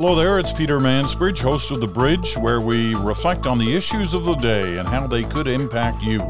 Hello 0.00 0.14
there, 0.14 0.38
it's 0.38 0.50
Peter 0.50 0.78
Mansbridge, 0.78 1.42
host 1.42 1.70
of 1.70 1.80
The 1.82 1.86
Bridge, 1.86 2.34
where 2.38 2.62
we 2.62 2.94
reflect 2.94 3.46
on 3.46 3.58
the 3.58 3.76
issues 3.76 4.14
of 4.14 4.24
the 4.24 4.34
day 4.36 4.78
and 4.78 4.88
how 4.88 5.06
they 5.06 5.22
could 5.22 5.46
impact 5.46 6.02
you. 6.02 6.20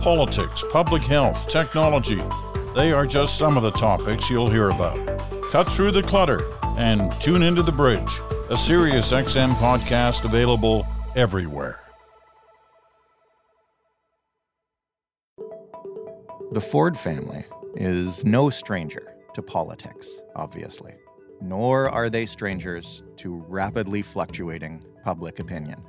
Politics, 0.00 0.64
public 0.72 1.02
health, 1.02 1.46
technology, 1.50 2.22
they 2.74 2.90
are 2.90 3.04
just 3.04 3.36
some 3.36 3.58
of 3.58 3.64
the 3.64 3.70
topics 3.72 4.30
you'll 4.30 4.48
hear 4.48 4.70
about. 4.70 4.96
Cut 5.50 5.64
through 5.64 5.90
the 5.90 6.02
clutter 6.02 6.40
and 6.78 7.12
tune 7.20 7.42
into 7.42 7.62
The 7.62 7.70
Bridge, 7.70 8.18
a 8.48 8.56
Sirius 8.56 9.12
XM 9.12 9.52
podcast 9.56 10.24
available 10.24 10.86
everywhere. 11.14 11.80
The 16.52 16.62
Ford 16.62 16.96
family 16.96 17.44
is 17.76 18.24
no 18.24 18.48
stranger 18.48 19.12
to 19.34 19.42
politics, 19.42 20.18
obviously, 20.34 20.94
nor 21.42 21.90
are 21.90 22.08
they 22.08 22.24
strangers 22.24 23.02
to 23.16 23.44
rapidly 23.48 24.00
fluctuating 24.00 24.82
public 25.02 25.40
opinion. 25.40 25.82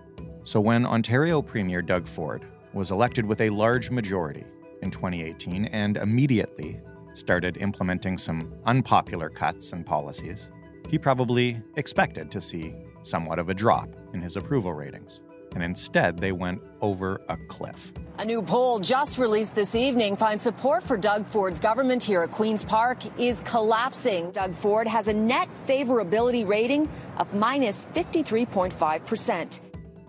So 0.44 0.60
when 0.60 0.86
Ontario 0.86 1.42
Premier 1.42 1.82
Doug 1.82 2.08
Ford 2.08 2.46
was 2.74 2.92
elected 2.92 3.26
with 3.26 3.42
a 3.42 3.50
large 3.50 3.92
majority 3.92 4.44
in 4.82 4.90
2018 4.92 5.66
and 5.66 5.98
immediately 5.98 6.82
started 7.14 7.58
implementing 7.58 8.18
some 8.18 8.54
unpopular 8.66 9.30
cuts 9.30 9.72
and 9.72 9.86
policies, 9.86 10.50
he 10.90 10.98
probably 10.98 11.62
expected 11.78 12.32
to 12.32 12.42
see 12.42 12.74
somewhat 13.04 13.40
of 13.40 13.50
a 13.50 13.54
drop 13.54 13.90
in 14.14 14.22
his 14.22 14.36
approval 14.36 14.74
ratings 14.74 15.22
and 15.54 15.64
instead 15.64 16.18
they 16.18 16.32
went 16.32 16.62
over 16.82 17.22
a 17.30 17.38
cliff. 17.48 17.92
A 18.20 18.26
new 18.26 18.42
poll 18.42 18.80
just 18.80 19.18
released 19.18 19.56
this 19.56 19.76
evening 19.76 20.16
finds 20.16 20.44
support 20.44 20.84
for 20.84 20.98
Doug 20.98 21.26
Ford's 21.26 21.60
government 21.60 22.04
here 22.04 22.22
at 22.22 22.32
Queen's 22.32 22.64
Park 22.64 23.00
is 23.20 23.42
collapsing. 23.42 24.32
Doug 24.32 24.54
Ford 24.54 24.88
has 24.88 25.08
a 25.08 25.14
net 25.14 25.50
favorability 25.68 26.48
rating 26.48 26.90
of 27.18 27.34
minus 27.34 27.88
53.5%. 27.94 29.62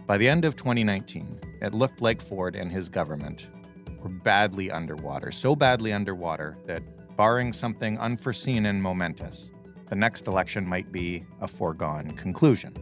By 0.07 0.19
the 0.19 0.29
end 0.29 0.45
of 0.45 0.55
2019, 0.57 1.41
it 1.63 1.73
looked 1.73 2.03
like 2.03 2.21
Ford 2.21 2.57
and 2.57 2.71
his 2.71 2.89
government 2.91 3.49
were 4.03 4.11
badly 4.11 4.71
underwater, 4.71 5.33
so 5.33 5.57
badly 5.57 5.93
underwater 5.93 6.59
that, 6.67 6.83
barring 7.17 7.53
something 7.53 7.97
unforeseen 7.99 8.67
and 8.67 8.83
momentous, 8.83 9.53
the 9.89 9.95
next 9.95 10.27
election 10.27 10.67
might 10.67 10.91
be 10.91 11.25
a 11.41 11.49
foregone 11.49 12.11
conclusion. 12.17 12.75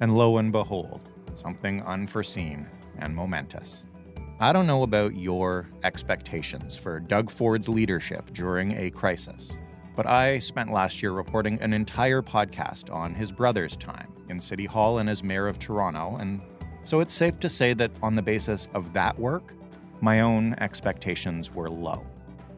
And 0.00 0.14
lo 0.16 0.36
and 0.36 0.52
behold, 0.52 1.07
something 1.38 1.82
unforeseen 1.82 2.66
and 2.98 3.14
momentous. 3.14 3.84
I 4.40 4.52
don't 4.52 4.66
know 4.66 4.82
about 4.82 5.16
your 5.16 5.68
expectations 5.82 6.76
for 6.76 7.00
Doug 7.00 7.30
Ford's 7.30 7.68
leadership 7.68 8.32
during 8.32 8.72
a 8.72 8.90
crisis, 8.90 9.56
but 9.96 10.06
I 10.06 10.38
spent 10.38 10.72
last 10.72 11.02
year 11.02 11.12
reporting 11.12 11.60
an 11.60 11.72
entire 11.72 12.22
podcast 12.22 12.92
on 12.92 13.14
his 13.14 13.32
brother's 13.32 13.76
time 13.76 14.12
in 14.28 14.38
City 14.38 14.64
Hall 14.64 14.98
and 14.98 15.08
as 15.08 15.24
mayor 15.24 15.48
of 15.48 15.58
Toronto, 15.58 16.16
and 16.20 16.40
so 16.84 17.00
it's 17.00 17.14
safe 17.14 17.38
to 17.40 17.48
say 17.48 17.74
that 17.74 17.90
on 18.02 18.14
the 18.14 18.22
basis 18.22 18.68
of 18.74 18.92
that 18.92 19.18
work, 19.18 19.54
my 20.00 20.20
own 20.20 20.54
expectations 20.54 21.52
were 21.52 21.68
low. 21.68 22.06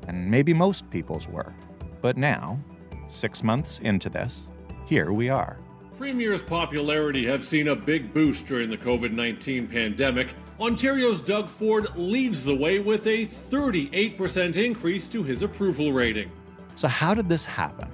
And 0.06 0.31
maybe 0.31 0.53
most 0.53 0.89
people's 0.91 1.27
were. 1.28 1.55
But 2.01 2.17
now, 2.17 2.58
six 3.06 3.42
months 3.42 3.81
into 3.81 4.08
this, 4.08 4.51
here 4.86 5.12
we 5.12 5.31
are. 5.31 5.58
Premier's 6.00 6.42
popularity 6.42 7.26
have 7.26 7.44
seen 7.44 7.68
a 7.68 7.76
big 7.76 8.14
boost 8.14 8.46
during 8.46 8.70
the 8.70 8.76
COVID 8.78 9.12
19 9.12 9.68
pandemic. 9.68 10.28
Ontario's 10.58 11.20
Doug 11.20 11.46
Ford 11.46 11.94
leads 11.94 12.42
the 12.42 12.56
way 12.56 12.78
with 12.78 13.06
a 13.06 13.26
38% 13.26 14.56
increase 14.56 15.06
to 15.08 15.22
his 15.22 15.42
approval 15.42 15.92
rating. 15.92 16.32
So, 16.74 16.88
how 16.88 17.12
did 17.12 17.28
this 17.28 17.44
happen? 17.44 17.86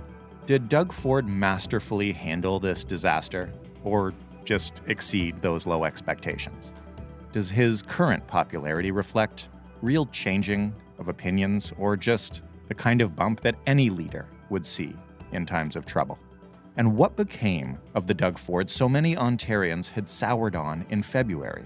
Did 0.46 0.68
Doug 0.68 0.92
Ford 0.92 1.27
masterfully 1.27 2.12
handle 2.12 2.60
this 2.60 2.84
disaster 2.84 3.52
or 3.82 4.14
just 4.44 4.82
exceed 4.86 5.42
those 5.42 5.66
low 5.66 5.82
expectations? 5.82 6.74
Does 7.32 7.50
his 7.50 7.82
current 7.82 8.24
popularity 8.28 8.92
reflect 8.92 9.48
real 9.82 10.06
changing 10.06 10.72
of 11.00 11.08
opinions 11.08 11.72
or 11.77 11.96
just 11.96 12.42
the 12.68 12.74
kind 12.74 13.00
of 13.00 13.16
bump 13.16 13.40
that 13.40 13.56
any 13.66 13.90
leader 13.90 14.28
would 14.48 14.64
see 14.64 14.95
in 15.33 15.45
times 15.45 15.74
of 15.74 15.86
trouble? 15.86 16.20
And 16.79 16.95
what 16.95 17.17
became 17.17 17.79
of 17.95 18.07
the 18.07 18.13
Doug 18.13 18.37
Ford 18.37 18.69
so 18.69 18.87
many 18.87 19.17
Ontarians 19.17 19.89
had 19.89 20.11
soured 20.11 20.55
on 20.55 20.85
in 20.91 21.03
February? 21.03 21.64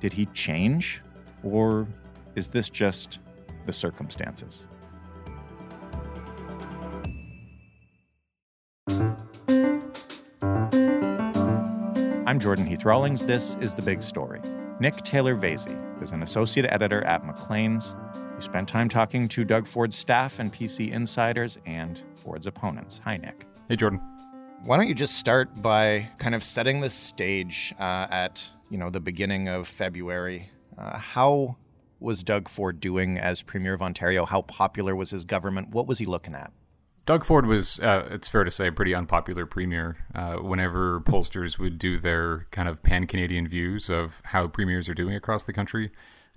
Did 0.00 0.12
he 0.12 0.26
change? 0.26 1.02
Or 1.42 1.88
is 2.36 2.46
this 2.46 2.70
just 2.70 3.18
the 3.66 3.72
circumstances? 3.72 4.68
I'm 12.24 12.38
Jordan 12.38 12.66
Heath 12.66 12.84
Rawlings. 12.84 13.26
This 13.26 13.56
is 13.60 13.74
The 13.74 13.82
Big 13.82 14.04
Story. 14.04 14.40
Nick 14.78 14.98
Taylor 14.98 15.34
Vaisey 15.34 15.76
is 16.00 16.12
an 16.12 16.22
associate 16.22 16.70
editor 16.70 17.02
at 17.02 17.26
Maclean's 17.26 17.96
who 18.36 18.40
spent 18.40 18.68
time 18.68 18.88
talking 18.88 19.26
to 19.30 19.44
Doug 19.44 19.66
Ford's 19.66 19.96
staff 19.96 20.38
and 20.38 20.54
PC 20.54 20.92
insiders 20.92 21.58
and 21.66 22.00
Ford's 22.14 22.46
opponents. 22.46 23.00
Hi, 23.04 23.16
Nick. 23.16 23.44
Hey, 23.68 23.74
Jordan. 23.74 24.00
Why 24.64 24.76
don't 24.76 24.88
you 24.88 24.94
just 24.94 25.14
start 25.16 25.62
by 25.62 26.10
kind 26.18 26.34
of 26.34 26.44
setting 26.44 26.80
the 26.80 26.90
stage 26.90 27.74
uh, 27.78 28.06
at 28.10 28.50
you 28.70 28.76
know 28.76 28.90
the 28.90 29.00
beginning 29.00 29.48
of 29.48 29.68
February? 29.68 30.50
Uh, 30.76 30.98
how 30.98 31.56
was 32.00 32.22
Doug 32.22 32.48
Ford 32.48 32.80
doing 32.80 33.18
as 33.18 33.42
Premier 33.42 33.74
of 33.74 33.82
Ontario? 33.82 34.26
How 34.26 34.42
popular 34.42 34.94
was 34.94 35.10
his 35.10 35.24
government? 35.24 35.70
What 35.70 35.86
was 35.86 35.98
he 36.00 36.06
looking 36.06 36.34
at? 36.34 36.52
Doug 37.06 37.24
Ford 37.24 37.46
was, 37.46 37.80
uh, 37.80 38.06
it's 38.10 38.28
fair 38.28 38.44
to 38.44 38.50
say, 38.50 38.66
a 38.66 38.72
pretty 38.72 38.94
unpopular 38.94 39.46
premier. 39.46 39.96
Uh, 40.14 40.34
whenever 40.34 41.00
pollsters 41.00 41.58
would 41.58 41.78
do 41.78 41.98
their 41.98 42.46
kind 42.50 42.68
of 42.68 42.82
pan 42.82 43.06
Canadian 43.06 43.48
views 43.48 43.88
of 43.88 44.20
how 44.24 44.46
premiers 44.46 44.90
are 44.90 44.94
doing 44.94 45.14
across 45.14 45.42
the 45.42 45.54
country, 45.54 45.90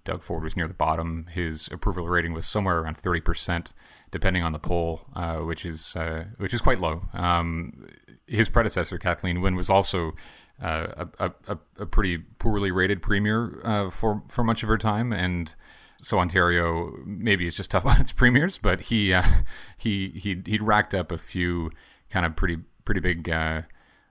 Doug 0.05 0.23
Ford 0.23 0.43
was 0.43 0.55
near 0.55 0.67
the 0.67 0.73
bottom. 0.73 1.27
His 1.31 1.67
approval 1.71 2.07
rating 2.07 2.33
was 2.33 2.47
somewhere 2.47 2.79
around 2.79 3.01
30%, 3.01 3.73
depending 4.11 4.43
on 4.43 4.53
the 4.53 4.59
poll, 4.59 5.01
uh, 5.13 5.39
which 5.39 5.65
is 5.65 5.95
uh, 5.95 6.25
which 6.37 6.53
is 6.53 6.61
quite 6.61 6.79
low. 6.79 7.03
Um, 7.13 7.87
his 8.31 8.49
predecessor, 8.49 8.97
Kathleen 8.97 9.41
Wynne, 9.41 9.55
was 9.55 9.69
also 9.69 10.13
uh, 10.61 11.05
a, 11.19 11.31
a, 11.47 11.57
a, 11.79 11.85
pretty 11.85 12.17
poorly 12.17 12.71
rated 12.71 13.01
premier 13.01 13.59
uh, 13.63 13.89
for 13.89 14.23
for 14.27 14.43
much 14.43 14.63
of 14.63 14.69
her 14.69 14.77
time, 14.77 15.11
and 15.11 15.55
so 15.97 16.19
Ontario 16.19 16.93
maybe 17.05 17.47
it's 17.47 17.57
just 17.57 17.71
tough 17.71 17.85
on 17.91 17.99
its 17.99 18.11
premiers, 18.11 18.57
but 18.57 18.81
he 18.81 19.13
uh, 19.13 19.23
he 19.77 20.09
he 20.09 20.41
he'd 20.45 20.63
racked 20.63 20.93
up 20.95 21.11
a 21.11 21.17
few 21.17 21.71
kind 22.09 22.25
of 22.25 22.35
pretty 22.35 22.57
pretty 22.85 23.01
big. 23.01 23.29
Uh, 23.29 23.63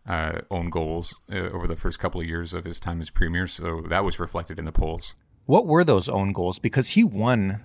uh, 0.09 0.41
own 0.51 0.71
goals 0.71 1.15
uh, 1.31 1.37
over 1.37 1.69
the 1.69 1.77
first 1.77 1.99
couple 1.99 2.21
of 2.21 2.27
years 2.27 2.55
of 2.55 2.65
his 2.65 2.81
time 2.81 3.01
as 3.03 3.11
premier, 3.11 3.47
so 3.47 3.83
that 3.83 4.03
was 4.03 4.19
reflected 4.19 4.59
in 4.59 4.65
the 4.65 4.73
polls. 4.73 5.15
What 5.45 5.67
were 5.67 5.85
those 5.85 6.09
own 6.09 6.33
goals? 6.33 6.59
Because 6.59 6.89
he 6.89 7.05
won 7.05 7.61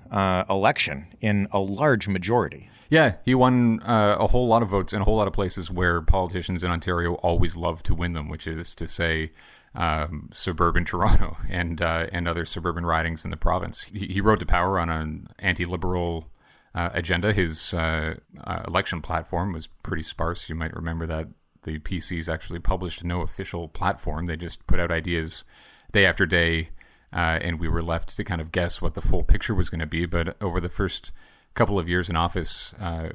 election 0.49 1.07
in 1.21 1.47
a 1.51 1.59
large 1.59 2.09
majority. 2.09 2.69
Yeah, 2.90 3.16
he 3.25 3.34
won 3.34 3.79
uh, 3.81 4.18
a 4.19 4.28
whole 4.28 4.47
lot 4.47 4.62
of 4.62 4.69
votes 4.69 4.94
in 4.94 5.01
a 5.01 5.06
whole 5.06 5.18
lot 5.18 5.28
of 5.28 5.34
places 5.34 5.72
where 5.72 6.01
politicians 6.01 6.63
in 6.63 6.72
Ontario 6.72 7.16
always 7.16 7.56
love 7.56 7.81
to 7.84 7.96
win 7.96 8.13
them, 8.13 8.29
which 8.29 8.46
is 8.46 8.75
to 8.75 8.88
say, 8.88 9.31
um, 9.75 10.29
suburban 10.34 10.85
Toronto 10.85 11.38
and 11.50 11.81
uh, 11.81 12.07
and 12.12 12.28
other 12.28 12.45
suburban 12.45 12.85
ridings 12.85 13.25
in 13.25 13.31
the 13.31 13.38
province. 13.38 13.84
He, 13.84 14.07
he 14.07 14.22
rode 14.22 14.40
to 14.40 14.45
power 14.45 14.79
on 14.79 14.90
an 14.90 15.28
anti-liberal 15.40 16.29
uh, 16.74 16.90
agenda. 16.94 17.34
His 17.34 17.74
uh, 17.74 18.16
uh, 18.44 18.63
election 18.68 19.01
platform 19.01 19.53
was 19.53 19.68
pretty 19.68 20.03
sparse. 20.03 20.50
You 20.50 20.56
might 20.56 20.75
remember 20.75 21.06
that 21.07 21.28
the 21.63 21.79
PCs 21.79 22.31
actually 22.31 22.59
published 22.59 23.03
no 23.03 23.22
official 23.22 23.68
platform. 23.68 24.28
They 24.28 24.38
just 24.38 24.66
put 24.68 24.79
out 24.79 24.91
ideas 24.91 25.44
day 25.91 26.06
after 26.06 26.25
day, 26.25 26.69
uh, 27.12 27.40
and 27.41 27.59
we 27.59 27.68
were 27.68 27.81
left 27.81 28.16
to 28.16 28.24
kind 28.24 28.41
of 28.41 28.51
guess 28.51 28.81
what 28.81 28.94
the 28.94 29.01
full 29.01 29.24
picture 29.24 29.56
was 29.56 29.69
going 29.69 29.79
to 29.79 29.88
be. 29.88 30.06
But 30.06 30.38
over 30.41 30.59
the 30.59 30.69
first 30.69 31.12
couple 31.55 31.79
of 31.79 31.88
years 31.88 32.09
in 32.09 32.17
office, 32.17 32.73
uh, 32.79 33.09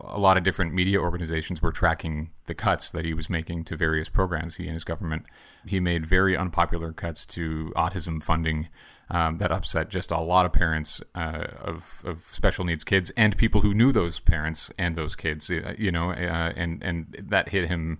a 0.00 0.20
lot 0.20 0.36
of 0.36 0.44
different 0.44 0.74
media 0.74 1.00
organizations 1.00 1.62
were 1.62 1.72
tracking 1.72 2.30
the 2.46 2.54
cuts 2.54 2.90
that 2.90 3.04
he 3.04 3.14
was 3.14 3.28
making 3.30 3.64
to 3.64 3.76
various 3.76 4.08
programs. 4.08 4.56
He 4.56 4.64
and 4.64 4.74
his 4.74 4.84
government, 4.84 5.24
he 5.66 5.80
made 5.80 6.06
very 6.06 6.36
unpopular 6.36 6.92
cuts 6.92 7.24
to 7.26 7.72
autism 7.74 8.22
funding 8.22 8.68
um, 9.08 9.38
that 9.38 9.50
upset 9.50 9.88
just 9.88 10.10
a 10.10 10.18
lot 10.18 10.46
of 10.46 10.52
parents 10.52 11.00
uh, 11.14 11.46
of, 11.58 12.02
of 12.04 12.24
special 12.30 12.64
needs 12.64 12.84
kids 12.84 13.10
and 13.16 13.36
people 13.36 13.62
who 13.62 13.72
knew 13.72 13.92
those 13.92 14.20
parents 14.20 14.70
and 14.78 14.96
those 14.96 15.16
kids. 15.16 15.50
Uh, 15.50 15.74
you 15.78 15.90
know, 15.90 16.10
uh, 16.10 16.52
and 16.56 16.82
and 16.82 17.24
that 17.28 17.48
hit 17.48 17.68
him 17.68 17.98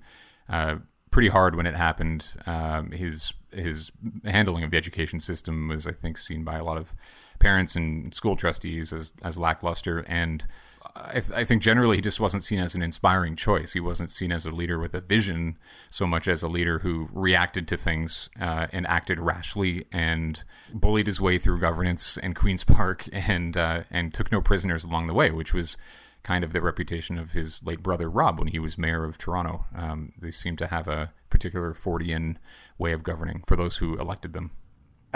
uh, 0.48 0.76
pretty 1.10 1.28
hard 1.28 1.56
when 1.56 1.66
it 1.66 1.74
happened. 1.74 2.34
Um, 2.44 2.90
his 2.90 3.32
his 3.52 3.92
handling 4.24 4.64
of 4.64 4.70
the 4.70 4.76
education 4.76 5.20
system 5.20 5.68
was, 5.68 5.86
I 5.86 5.92
think, 5.92 6.18
seen 6.18 6.44
by 6.44 6.58
a 6.58 6.64
lot 6.64 6.76
of 6.76 6.94
parents 7.38 7.76
and 7.76 8.12
school 8.14 8.36
trustees 8.36 8.92
as, 8.92 9.12
as 9.22 9.38
lackluster. 9.38 10.00
And 10.08 10.46
I, 10.94 11.20
th- 11.20 11.32
I, 11.32 11.44
think 11.44 11.62
generally 11.62 11.96
he 11.96 12.02
just 12.02 12.20
wasn't 12.20 12.44
seen 12.44 12.58
as 12.58 12.74
an 12.74 12.82
inspiring 12.82 13.36
choice. 13.36 13.72
He 13.72 13.80
wasn't 13.80 14.10
seen 14.10 14.32
as 14.32 14.46
a 14.46 14.50
leader 14.50 14.78
with 14.78 14.94
a 14.94 15.00
vision 15.00 15.58
so 15.90 16.06
much 16.06 16.28
as 16.28 16.42
a 16.42 16.48
leader 16.48 16.80
who 16.80 17.08
reacted 17.12 17.66
to 17.68 17.76
things 17.76 18.28
uh, 18.40 18.66
and 18.72 18.86
acted 18.86 19.18
rashly 19.18 19.86
and 19.92 20.42
bullied 20.72 21.06
his 21.06 21.20
way 21.20 21.38
through 21.38 21.60
governance 21.60 22.18
and 22.18 22.36
Queen's 22.36 22.64
Park 22.64 23.08
and 23.12 23.56
uh, 23.56 23.82
and 23.90 24.14
took 24.14 24.30
no 24.30 24.40
prisoners 24.40 24.84
along 24.84 25.06
the 25.06 25.14
way, 25.14 25.30
which 25.30 25.52
was 25.52 25.76
kind 26.22 26.42
of 26.42 26.52
the 26.52 26.60
reputation 26.60 27.18
of 27.18 27.32
his 27.32 27.64
late 27.64 27.82
brother 27.82 28.10
Rob 28.10 28.38
when 28.38 28.48
he 28.48 28.58
was 28.58 28.76
mayor 28.76 29.04
of 29.04 29.16
Toronto. 29.16 29.64
Um, 29.74 30.12
they 30.18 30.32
seem 30.32 30.56
to 30.56 30.66
have 30.66 30.88
a 30.88 31.12
particular 31.30 31.72
Fordian 31.72 32.36
way 32.78 32.92
of 32.92 33.04
governing 33.04 33.44
for 33.46 33.56
those 33.56 33.76
who 33.76 33.96
elected 33.96 34.32
them. 34.32 34.50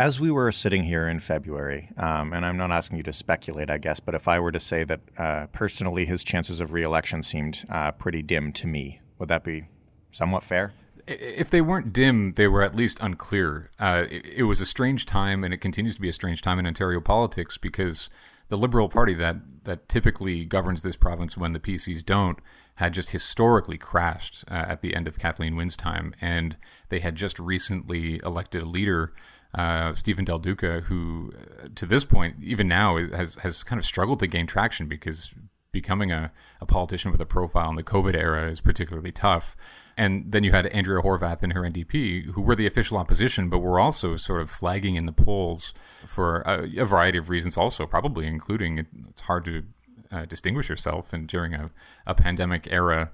As 0.01 0.19
we 0.19 0.31
were 0.31 0.51
sitting 0.51 0.85
here 0.85 1.07
in 1.07 1.21
February, 1.21 1.91
um, 1.99 2.33
and 2.33 2.47
I'm 2.47 2.57
not 2.57 2.73
asking 2.73 2.97
you 2.97 3.03
to 3.03 3.13
speculate, 3.13 3.69
I 3.69 3.77
guess, 3.77 4.01
but 4.01 4.15
if 4.15 4.27
I 4.27 4.41
were 4.41 4.51
to 4.51 4.59
say 4.59 4.83
that 4.83 5.01
uh, 5.19 5.49
personally 5.49 6.07
his 6.07 6.25
chances 6.25 6.59
of 6.59 6.73
reelection 6.73 7.23
seemed 7.23 7.67
uh, 7.69 7.93
pretty 7.93 8.23
dim 8.23 8.51
to 8.55 8.67
me, 8.67 9.03
would 9.19 9.29
that 9.29 9.45
be 9.45 9.69
somewhat 10.11 10.43
fair? 10.43 10.73
If 11.07 11.51
they 11.51 11.61
weren't 11.61 11.93
dim, 11.93 12.33
they 12.37 12.49
were 12.49 12.63
at 12.63 12.75
least 12.75 12.99
unclear. 13.03 13.69
Uh, 13.79 14.07
it, 14.11 14.25
it, 14.25 14.43
was 14.45 14.63
a 14.63 14.65
strange 14.65 15.05
time, 15.05 15.45
and 15.45 15.53
it 15.53 15.59
continues 15.59 15.97
to 15.97 16.01
be 16.01 16.09
a 16.09 16.15
strange 16.15 16.41
time 16.41 16.59
in 16.59 16.67
Ontario 16.67 17.03
politics 17.03 17.59
because 17.59 18.09
the 18.49 18.57
Liberal 18.57 18.89
Party 18.89 19.13
that 19.13 19.37
that 19.65 19.87
typically 19.87 20.47
governs 20.47 20.81
this 20.81 20.97
province 20.97 21.37
when 21.37 21.53
the 21.53 21.61
PCs 21.61 22.03
don't 22.07 22.39
had 22.77 22.95
just 22.95 23.11
historically 23.11 23.77
crashed 23.77 24.47
uh, 24.51 24.65
at 24.67 24.81
the 24.81 24.97
end 24.97 25.07
of 25.07 25.19
Kathleen 25.19 25.57
Wynne's 25.57 25.77
time, 25.77 26.15
and 26.23 26.57
they 26.89 27.01
had 27.01 27.17
just 27.17 27.39
recently 27.39 28.19
elected 28.25 28.63
a 28.63 28.67
leader 28.67 29.13
uh, 29.55 29.95
Stephen 29.95 30.25
Del 30.25 30.39
Duca, 30.39 30.83
who 30.83 31.33
uh, 31.37 31.69
to 31.75 31.87
this 31.87 32.05
point, 32.05 32.37
even 32.43 32.69
now, 32.69 32.97
has 32.97 33.37
has 33.37 33.63
kind 33.65 33.79
of 33.79 33.85
struggled 33.85 34.21
to 34.21 34.27
gain 34.27 34.47
traction 34.47 34.87
because 34.87 35.35
becoming 35.73 36.11
a, 36.11 36.33
a 36.61 36.67
politician 36.67 37.13
with 37.13 37.21
a 37.21 37.27
profile 37.27 37.71
in 37.71 37.77
the 37.77 37.83
COVID 37.83 38.15
era 38.15 38.51
is 38.51 38.61
particularly 38.61 39.13
tough. 39.13 39.57
And 39.97 40.33
then 40.33 40.45
you 40.45 40.53
had 40.53 40.67
Andrea 40.69 41.03
Horwath 41.03 41.43
and 41.43 41.53
her 41.53 41.63
NDP, 41.63 42.33
who 42.33 42.41
were 42.41 42.57
the 42.57 42.67
official 42.67 42.97
opposition, 42.97 43.49
but 43.49 43.59
were 43.59 43.79
also 43.79 44.17
sort 44.17 44.41
of 44.41 44.51
flagging 44.51 44.97
in 44.97 45.07
the 45.07 45.13
polls 45.13 45.75
for 46.07 46.41
a, 46.43 46.69
a 46.81 46.87
variety 46.87 47.19
of 47.19 47.29
reasons, 47.29 47.57
also 47.57 47.87
probably 47.87 48.27
including 48.27 48.87
it's 49.09 49.23
hard 49.23 49.45
to 49.45 49.65
uh, 50.11 50.25
distinguish 50.25 50.69
yourself 50.69 51.13
and 51.13 51.29
during 51.29 51.55
a, 51.55 51.71
a 52.07 52.15
pandemic 52.15 52.67
era 52.73 53.13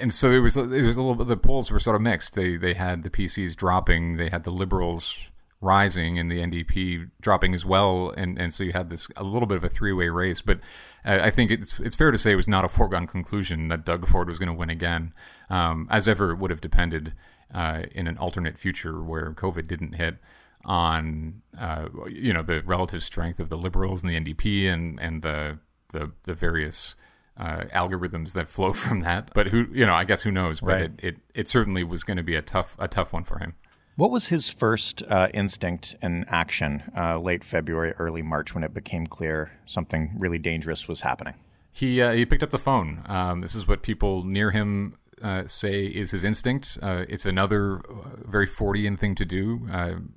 and 0.00 0.12
so 0.12 0.30
it 0.30 0.38
was 0.38 0.56
it 0.56 0.68
was 0.68 0.96
a 0.96 1.02
little 1.02 1.14
bit 1.14 1.28
the 1.28 1.36
polls 1.36 1.70
were 1.70 1.78
sort 1.78 1.96
of 1.96 2.02
mixed. 2.02 2.34
They 2.34 2.56
they 2.56 2.74
had 2.74 3.02
the 3.02 3.10
PCs 3.10 3.56
dropping, 3.56 4.16
they 4.16 4.28
had 4.28 4.44
the 4.44 4.50
liberals 4.50 5.29
rising 5.60 6.18
and 6.18 6.30
the 6.30 6.40
NDP 6.40 7.10
dropping 7.20 7.54
as 7.54 7.66
well, 7.66 8.10
and 8.16 8.38
and 8.38 8.52
so 8.52 8.64
you 8.64 8.72
had 8.72 8.90
this 8.90 9.08
a 9.16 9.22
little 9.22 9.46
bit 9.46 9.56
of 9.56 9.64
a 9.64 9.68
three 9.68 9.92
way 9.92 10.08
race. 10.08 10.40
But 10.40 10.60
uh, 11.04 11.20
I 11.22 11.30
think 11.30 11.50
it's 11.50 11.78
it's 11.80 11.96
fair 11.96 12.10
to 12.10 12.18
say 12.18 12.32
it 12.32 12.36
was 12.36 12.48
not 12.48 12.64
a 12.64 12.68
foregone 12.68 13.06
conclusion 13.06 13.68
that 13.68 13.84
Doug 13.84 14.06
Ford 14.08 14.28
was 14.28 14.38
going 14.38 14.48
to 14.48 14.54
win 14.54 14.70
again, 14.70 15.12
um, 15.48 15.86
as 15.90 16.08
ever 16.08 16.30
it 16.30 16.38
would 16.38 16.50
have 16.50 16.60
depended 16.60 17.12
uh, 17.52 17.82
in 17.92 18.06
an 18.06 18.16
alternate 18.18 18.58
future 18.58 19.02
where 19.02 19.32
COVID 19.32 19.66
didn't 19.66 19.94
hit 19.94 20.16
on 20.64 21.42
uh, 21.58 21.88
you 22.08 22.32
know 22.32 22.42
the 22.42 22.62
relative 22.62 23.02
strength 23.02 23.40
of 23.40 23.50
the 23.50 23.58
Liberals 23.58 24.02
and 24.02 24.10
the 24.10 24.18
NDP 24.18 24.72
and 24.72 24.98
and 25.00 25.22
the 25.22 25.58
the, 25.92 26.12
the 26.24 26.34
various. 26.34 26.96
Uh, 27.36 27.64
algorithms 27.72 28.34
that 28.34 28.50
flow 28.50 28.70
from 28.74 29.00
that, 29.00 29.30
but 29.32 29.46
who 29.46 29.66
you 29.72 29.86
know, 29.86 29.94
I 29.94 30.04
guess 30.04 30.20
who 30.20 30.30
knows. 30.30 30.60
But 30.60 30.66
right. 30.66 30.82
it, 30.82 31.00
it 31.02 31.16
it 31.32 31.48
certainly 31.48 31.82
was 31.82 32.04
going 32.04 32.18
to 32.18 32.22
be 32.22 32.34
a 32.34 32.42
tough 32.42 32.76
a 32.78 32.86
tough 32.86 33.14
one 33.14 33.24
for 33.24 33.38
him. 33.38 33.54
What 33.96 34.10
was 34.10 34.28
his 34.28 34.48
first 34.48 35.02
uh, 35.02 35.28
instinct 35.34 35.96
and 36.00 36.24
action 36.28 36.84
uh, 36.96 37.18
late 37.18 37.44
February, 37.44 37.92
early 37.98 38.22
March 38.22 38.54
when 38.54 38.64
it 38.64 38.72
became 38.72 39.06
clear 39.06 39.52
something 39.66 40.14
really 40.16 40.38
dangerous 40.38 40.88
was 40.88 41.02
happening? 41.02 41.34
He 41.72 42.00
uh, 42.00 42.12
he 42.12 42.24
picked 42.24 42.42
up 42.42 42.50
the 42.50 42.58
phone. 42.58 43.02
Um, 43.06 43.40
this 43.42 43.54
is 43.54 43.68
what 43.68 43.82
people 43.82 44.24
near 44.24 44.50
him 44.50 44.96
uh, 45.22 45.46
say 45.46 45.84
is 45.84 46.12
his 46.12 46.24
instinct. 46.24 46.78
Uh, 46.82 47.04
it's 47.08 47.26
another 47.26 47.78
uh, 47.78 48.16
very 48.26 48.46
Fordian 48.46 48.98
thing 48.98 49.14
to 49.16 49.24
do. 49.24 49.68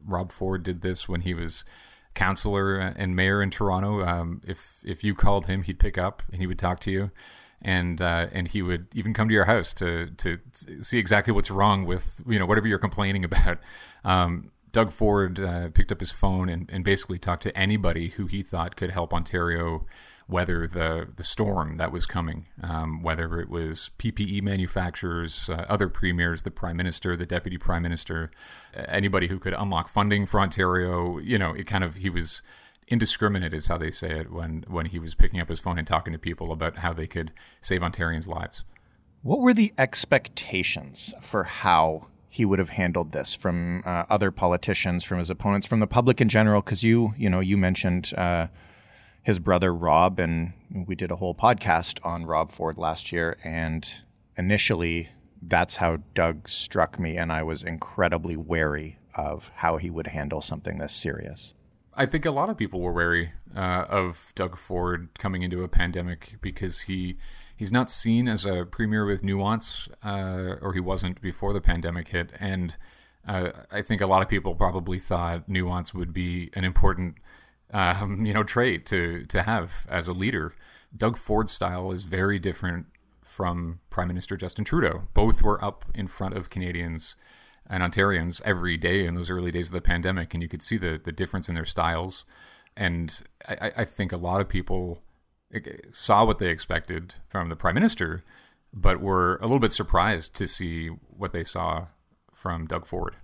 Rob 0.06 0.32
Ford 0.32 0.64
did 0.64 0.82
this 0.82 1.10
when 1.10 1.22
he 1.22 1.34
was 1.34 1.66
councillor 2.14 2.78
and 2.78 3.16
mayor 3.16 3.42
in 3.42 3.50
Toronto. 3.50 4.06
Um, 4.06 4.42
if 4.48 4.78
if 4.84 5.04
you 5.04 5.14
called 5.14 5.48
him, 5.48 5.64
he'd 5.64 5.80
pick 5.80 5.98
up 5.98 6.24
and 6.32 6.40
he 6.40 6.48
would 6.48 6.60
talk 6.60 6.80
to 6.82 6.92
you 6.92 7.12
and 7.64 8.02
uh, 8.02 8.28
and 8.32 8.50
he 8.50 8.62
would 8.62 8.88
even 8.94 9.14
come 9.14 9.28
to 9.28 9.34
your 9.34 9.46
house 9.46 9.74
to 9.76 10.08
to 10.18 10.40
see 10.82 11.00
exactly 11.00 11.34
what's 11.34 11.50
wrong 11.50 11.86
with 11.86 12.22
you 12.28 12.38
know 12.38 12.46
whatever 12.46 12.68
you're 12.68 12.80
complaining 12.80 13.24
about. 13.26 13.60
Um, 14.04 14.52
Doug 14.72 14.92
Ford 14.92 15.40
uh, 15.40 15.70
picked 15.70 15.92
up 15.92 16.00
his 16.00 16.12
phone 16.12 16.50
and, 16.50 16.70
and 16.72 16.84
basically 16.84 17.20
talked 17.20 17.44
to 17.44 17.56
anybody 17.58 18.10
who 18.10 18.26
he 18.26 18.42
thought 18.42 18.76
could 18.76 18.90
help 18.90 19.14
Ontario 19.14 19.86
weather 20.28 20.68
the 20.68 21.08
the 21.16 21.24
storm 21.24 21.78
that 21.78 21.92
was 21.92 22.06
coming. 22.06 22.48
Um, 22.62 23.02
whether 23.04 23.40
it 23.40 23.50
was 23.50 23.92
PPE 24.00 24.42
manufacturers, 24.42 25.50
uh, 25.50 25.66
other 25.70 25.90
premiers, 25.90 26.44
the 26.44 26.52
prime 26.52 26.76
minister, 26.76 27.16
the 27.16 27.26
deputy 27.26 27.58
prime 27.58 27.84
minister, 27.84 28.32
anybody 28.76 29.28
who 29.28 29.40
could 29.40 29.54
unlock 29.54 29.88
funding 29.88 30.26
for 30.26 30.40
Ontario. 30.40 31.20
You 31.20 31.38
know, 31.38 31.54
it 31.54 31.68
kind 31.68 31.84
of 31.84 31.96
he 31.96 32.10
was 32.10 32.42
indiscriminate 32.88 33.54
is 33.54 33.68
how 33.68 33.78
they 33.78 33.92
say 33.92 34.12
it 34.12 34.32
when 34.32 34.66
when 34.68 34.88
he 34.88 35.00
was 35.00 35.16
picking 35.16 35.40
up 35.40 35.50
his 35.50 35.60
phone 35.60 35.78
and 35.78 35.88
talking 35.88 36.14
to 36.14 36.20
people 36.20 36.52
about 36.52 36.78
how 36.78 36.94
they 36.94 37.08
could 37.08 37.32
save 37.62 37.82
Ontarians' 37.82 38.28
lives. 38.28 38.64
What 39.22 39.40
were 39.40 39.54
the 39.54 39.74
expectations 39.78 41.14
for 41.22 41.46
how 41.46 42.08
he 42.28 42.46
would 42.46 42.60
have 42.60 42.72
handled 42.72 43.12
this 43.12 43.34
from 43.34 43.84
uh, 43.86 44.04
other 44.10 44.32
politicians, 44.32 45.04
from 45.04 45.20
his 45.20 45.30
opponents, 45.30 45.68
from 45.68 45.80
the 45.80 45.88
public 45.88 46.20
in 46.20 46.28
general? 46.28 46.62
Because 46.62 46.84
you, 46.84 47.14
you 47.18 47.30
know, 47.30 47.40
you 47.40 47.56
mentioned 47.56 48.14
uh, 48.18 48.48
his 49.22 49.40
brother 49.40 49.74
Rob, 49.74 50.20
and 50.20 50.54
we 50.70 50.96
did 50.96 51.10
a 51.12 51.16
whole 51.16 51.34
podcast 51.34 52.06
on 52.06 52.26
Rob 52.26 52.50
Ford 52.50 52.78
last 52.78 53.12
year. 53.12 53.38
And 53.44 53.88
initially, 54.36 55.10
that's 55.42 55.78
how 55.78 56.00
Doug 56.14 56.50
struck 56.50 57.00
me, 57.00 57.16
and 57.18 57.32
I 57.32 57.44
was 57.44 57.64
incredibly 57.64 58.36
wary 58.36 59.00
of 59.16 59.52
how 59.56 59.78
he 59.78 59.90
would 59.90 60.08
handle 60.08 60.42
something 60.42 60.80
this 60.80 60.94
serious. 60.94 61.54
I 61.96 62.06
think 62.06 62.26
a 62.26 62.32
lot 62.32 62.50
of 62.50 62.58
people 62.58 62.80
were 62.80 62.92
wary 62.92 63.32
uh, 63.56 63.86
of 63.90 64.32
Doug 64.36 64.58
Ford 64.58 65.10
coming 65.20 65.44
into 65.44 65.64
a 65.64 65.68
pandemic 65.68 66.36
because 66.42 66.82
he 66.82 67.18
he's 67.56 67.72
not 67.72 67.90
seen 67.90 68.28
as 68.28 68.46
a 68.46 68.66
premier 68.66 69.06
with 69.06 69.24
nuance, 69.24 69.88
uh, 70.04 70.56
or 70.62 70.74
he 70.74 70.80
wasn't 70.80 71.22
before 71.22 71.54
the 71.54 71.62
pandemic 71.62 72.10
hit. 72.10 72.32
And 72.40 72.76
uh, 73.28 73.52
I 73.72 73.82
think 73.82 74.02
a 74.02 74.08
lot 74.08 74.22
of 74.22 74.28
people 74.28 74.56
probably 74.56 75.00
thought 75.00 75.48
nuance 75.48 75.94
would 75.94 76.14
be 76.14 76.50
an 76.54 76.64
important 76.64 77.16
um, 77.72 78.26
you 78.26 78.34
know 78.34 78.44
trait 78.44 78.86
to 78.88 79.26
to 79.28 79.44
have 79.44 79.86
as 79.90 80.08
a 80.08 80.14
leader. 80.14 80.54
Doug 80.96 81.18
Ford's 81.18 81.52
style 81.52 81.92
is 81.92 82.04
very 82.04 82.38
different 82.40 82.88
from 83.24 83.80
Prime 83.90 84.08
Minister 84.08 84.38
Justin 84.38 84.64
Trudeau. 84.66 85.04
Both 85.14 85.42
were 85.42 85.64
up 85.64 85.86
in 85.96 86.08
front 86.08 86.36
of 86.36 86.50
Canadians 86.50 87.16
and 87.70 87.84
Ontarians 87.84 88.42
every 88.44 88.78
day 88.78 89.06
in 89.06 89.16
those 89.16 89.30
early 89.30 89.52
days 89.52 89.68
of 89.68 89.74
the 89.74 89.82
pandemic, 89.82 90.34
and 90.34 90.44
you 90.44 90.50
could 90.50 90.62
see 90.62 90.78
the 90.78 91.00
the 91.04 91.12
difference 91.12 91.50
in 91.50 91.56
their 91.56 91.66
styles. 91.66 92.26
And 92.76 93.22
I, 93.48 93.72
I 93.78 93.86
think 93.86 94.12
a 94.12 94.18
lot 94.18 94.42
of 94.42 94.50
people 94.50 95.02
eh, 95.54 95.60
saw 95.92 96.26
what 96.26 96.40
they 96.40 96.50
expected 96.50 97.16
from 97.28 97.50
the 97.50 97.56
prime 97.56 97.76
minister, 97.76 98.24
but 98.74 99.00
were 99.00 99.38
a 99.38 99.46
little 99.46 99.60
bit 99.60 99.72
surprised 99.72 100.36
to 100.36 100.48
see 100.48 100.88
what 100.88 101.34
they 101.34 101.44
saw 101.44 101.88
from 102.34 102.66
Doug 102.66 102.88
Ford. 102.88 103.16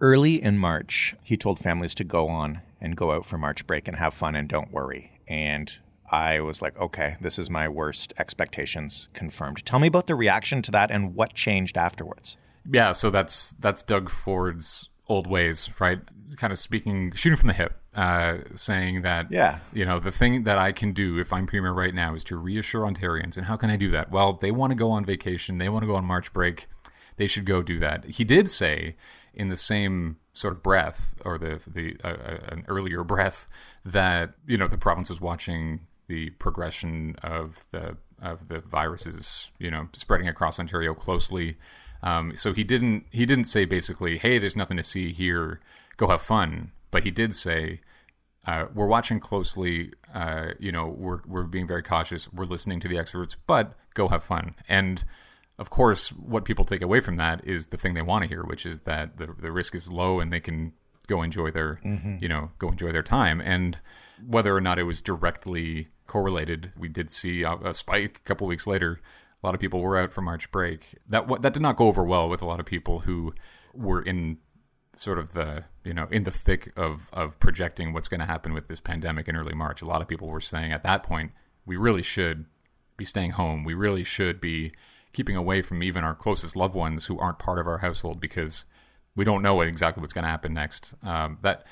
Early 0.00 0.42
in 0.42 0.58
March, 0.58 1.14
he 1.22 1.36
told 1.36 1.58
families 1.58 1.94
to 1.96 2.04
go 2.04 2.28
on 2.28 2.60
and 2.80 2.96
go 2.96 3.12
out 3.12 3.24
for 3.24 3.38
March 3.38 3.66
break 3.66 3.88
and 3.88 3.96
have 3.96 4.14
fun 4.14 4.36
and 4.36 4.48
don't 4.48 4.72
worry. 4.72 5.20
And 5.26 5.72
I 6.10 6.40
was 6.40 6.60
like, 6.60 6.78
okay, 6.78 7.16
this 7.20 7.38
is 7.38 7.48
my 7.48 7.68
worst 7.68 8.12
expectations 8.18 9.08
confirmed. 9.14 9.64
Tell 9.64 9.78
me 9.78 9.88
about 9.88 10.06
the 10.06 10.14
reaction 10.14 10.62
to 10.62 10.70
that 10.72 10.90
and 10.90 11.14
what 11.14 11.34
changed 11.34 11.76
afterwards. 11.76 12.36
Yeah, 12.70 12.92
so 12.92 13.10
that's 13.10 13.50
that's 13.52 13.82
Doug 13.82 14.10
Ford's 14.10 14.88
old 15.08 15.26
ways, 15.26 15.70
right? 15.78 16.00
Kind 16.36 16.52
of 16.52 16.58
speaking, 16.58 17.12
shooting 17.12 17.38
from 17.38 17.48
the 17.48 17.54
hip, 17.54 17.78
uh, 17.94 18.38
saying 18.54 19.02
that, 19.02 19.30
yeah, 19.30 19.58
you 19.72 19.84
know, 19.84 20.00
the 20.00 20.12
thing 20.12 20.44
that 20.44 20.58
I 20.58 20.72
can 20.72 20.92
do 20.92 21.18
if 21.18 21.32
I'm 21.32 21.46
premier 21.46 21.72
right 21.72 21.94
now 21.94 22.14
is 22.14 22.24
to 22.24 22.36
reassure 22.36 22.82
Ontarians. 22.82 23.36
And 23.36 23.46
how 23.46 23.56
can 23.56 23.70
I 23.70 23.76
do 23.76 23.90
that? 23.90 24.10
Well, 24.10 24.34
they 24.34 24.50
want 24.50 24.70
to 24.70 24.74
go 24.74 24.90
on 24.90 25.04
vacation, 25.04 25.58
they 25.58 25.68
want 25.68 25.82
to 25.82 25.86
go 25.86 25.94
on 25.94 26.04
March 26.04 26.32
break, 26.32 26.66
they 27.16 27.26
should 27.26 27.44
go 27.44 27.62
do 27.62 27.78
that. 27.78 28.04
He 28.06 28.24
did 28.24 28.48
say 28.48 28.96
in 29.34 29.48
the 29.48 29.56
same 29.56 30.18
sort 30.32 30.52
of 30.52 30.62
breath, 30.62 31.14
or 31.24 31.38
the 31.38 31.60
the 31.66 31.96
uh, 32.02 32.08
uh 32.08 32.38
an 32.48 32.64
earlier 32.68 33.04
breath, 33.04 33.46
that 33.84 34.34
you 34.46 34.56
know 34.56 34.68
the 34.68 34.78
province 34.78 35.10
was 35.10 35.20
watching 35.20 35.80
the 36.06 36.30
progression 36.30 37.16
of 37.22 37.66
the 37.70 37.96
of 38.22 38.48
the 38.48 38.60
viruses, 38.60 39.50
you 39.58 39.70
know, 39.70 39.88
spreading 39.92 40.28
across 40.28 40.58
Ontario 40.58 40.94
closely 40.94 41.56
um, 42.04 42.36
so 42.36 42.52
he 42.52 42.62
didn't 42.64 43.06
he 43.10 43.24
didn't 43.24 43.46
say 43.46 43.64
basically, 43.64 44.18
"Hey, 44.18 44.38
there's 44.38 44.54
nothing 44.54 44.76
to 44.76 44.82
see 44.82 45.12
here. 45.12 45.58
Go 45.96 46.08
have 46.08 46.20
fun." 46.20 46.70
But 46.90 47.02
he 47.02 47.10
did 47.10 47.34
say, 47.34 47.80
uh, 48.46 48.66
"We're 48.74 48.86
watching 48.86 49.18
closely. 49.18 49.92
Uh, 50.12 50.50
you 50.60 50.70
know, 50.70 50.86
we're 50.86 51.20
we're 51.26 51.44
being 51.44 51.66
very 51.66 51.82
cautious. 51.82 52.30
We're 52.32 52.44
listening 52.44 52.78
to 52.80 52.88
the 52.88 52.98
experts, 52.98 53.36
but 53.46 53.72
go 53.94 54.08
have 54.08 54.22
fun." 54.22 54.54
And 54.68 55.02
of 55.58 55.70
course, 55.70 56.10
what 56.10 56.44
people 56.44 56.66
take 56.66 56.82
away 56.82 57.00
from 57.00 57.16
that 57.16 57.42
is 57.46 57.68
the 57.68 57.78
thing 57.78 57.94
they 57.94 58.02
want 58.02 58.22
to 58.22 58.28
hear, 58.28 58.42
which 58.42 58.66
is 58.66 58.80
that 58.80 59.16
the 59.16 59.34
the 59.38 59.50
risk 59.50 59.74
is 59.74 59.90
low 59.90 60.20
and 60.20 60.30
they 60.30 60.40
can 60.40 60.74
go 61.06 61.22
enjoy 61.22 61.50
their 61.50 61.80
mm-hmm. 61.84 62.16
you 62.20 62.28
know 62.28 62.50
go 62.58 62.68
enjoy 62.68 62.92
their 62.92 63.02
time. 63.02 63.40
And 63.40 63.80
whether 64.26 64.54
or 64.54 64.60
not 64.60 64.78
it 64.78 64.82
was 64.82 65.00
directly 65.00 65.88
correlated, 66.06 66.70
we 66.76 66.88
did 66.88 67.10
see 67.10 67.44
a, 67.44 67.54
a 67.54 67.72
spike 67.72 68.18
a 68.18 68.28
couple 68.28 68.46
weeks 68.46 68.66
later 68.66 69.00
a 69.44 69.46
lot 69.46 69.54
of 69.54 69.60
people 69.60 69.82
were 69.82 69.98
out 69.98 70.10
for 70.10 70.22
March 70.22 70.50
break. 70.50 70.94
That 71.06 71.28
that 71.42 71.52
did 71.52 71.60
not 71.60 71.76
go 71.76 71.88
over 71.88 72.02
well 72.02 72.30
with 72.30 72.40
a 72.40 72.46
lot 72.46 72.60
of 72.60 72.66
people 72.66 73.00
who 73.00 73.34
were 73.74 74.00
in 74.00 74.38
sort 74.96 75.18
of 75.18 75.34
the 75.34 75.64
you 75.84 75.92
know 75.92 76.08
in 76.10 76.24
the 76.24 76.30
thick 76.30 76.72
of 76.78 77.10
of 77.12 77.38
projecting 77.40 77.92
what's 77.92 78.08
going 78.08 78.20
to 78.20 78.26
happen 78.26 78.54
with 78.54 78.68
this 78.68 78.80
pandemic 78.80 79.28
in 79.28 79.36
early 79.36 79.54
March. 79.54 79.82
A 79.82 79.86
lot 79.86 80.00
of 80.00 80.08
people 80.08 80.28
were 80.28 80.40
saying 80.40 80.72
at 80.72 80.82
that 80.84 81.02
point 81.02 81.32
we 81.66 81.76
really 81.76 82.02
should 82.02 82.46
be 82.96 83.04
staying 83.04 83.32
home. 83.32 83.64
We 83.64 83.74
really 83.74 84.02
should 84.02 84.40
be 84.40 84.72
keeping 85.12 85.36
away 85.36 85.60
from 85.60 85.82
even 85.82 86.04
our 86.04 86.14
closest 86.14 86.56
loved 86.56 86.74
ones 86.74 87.06
who 87.06 87.18
aren't 87.18 87.38
part 87.38 87.58
of 87.58 87.66
our 87.66 87.78
household 87.78 88.20
because 88.20 88.64
we 89.14 89.26
don't 89.26 89.42
know 89.42 89.60
exactly 89.60 90.00
what's 90.00 90.14
going 90.14 90.24
to 90.24 90.30
happen 90.30 90.54
next. 90.54 90.94
Um, 91.02 91.36
that 91.42 91.66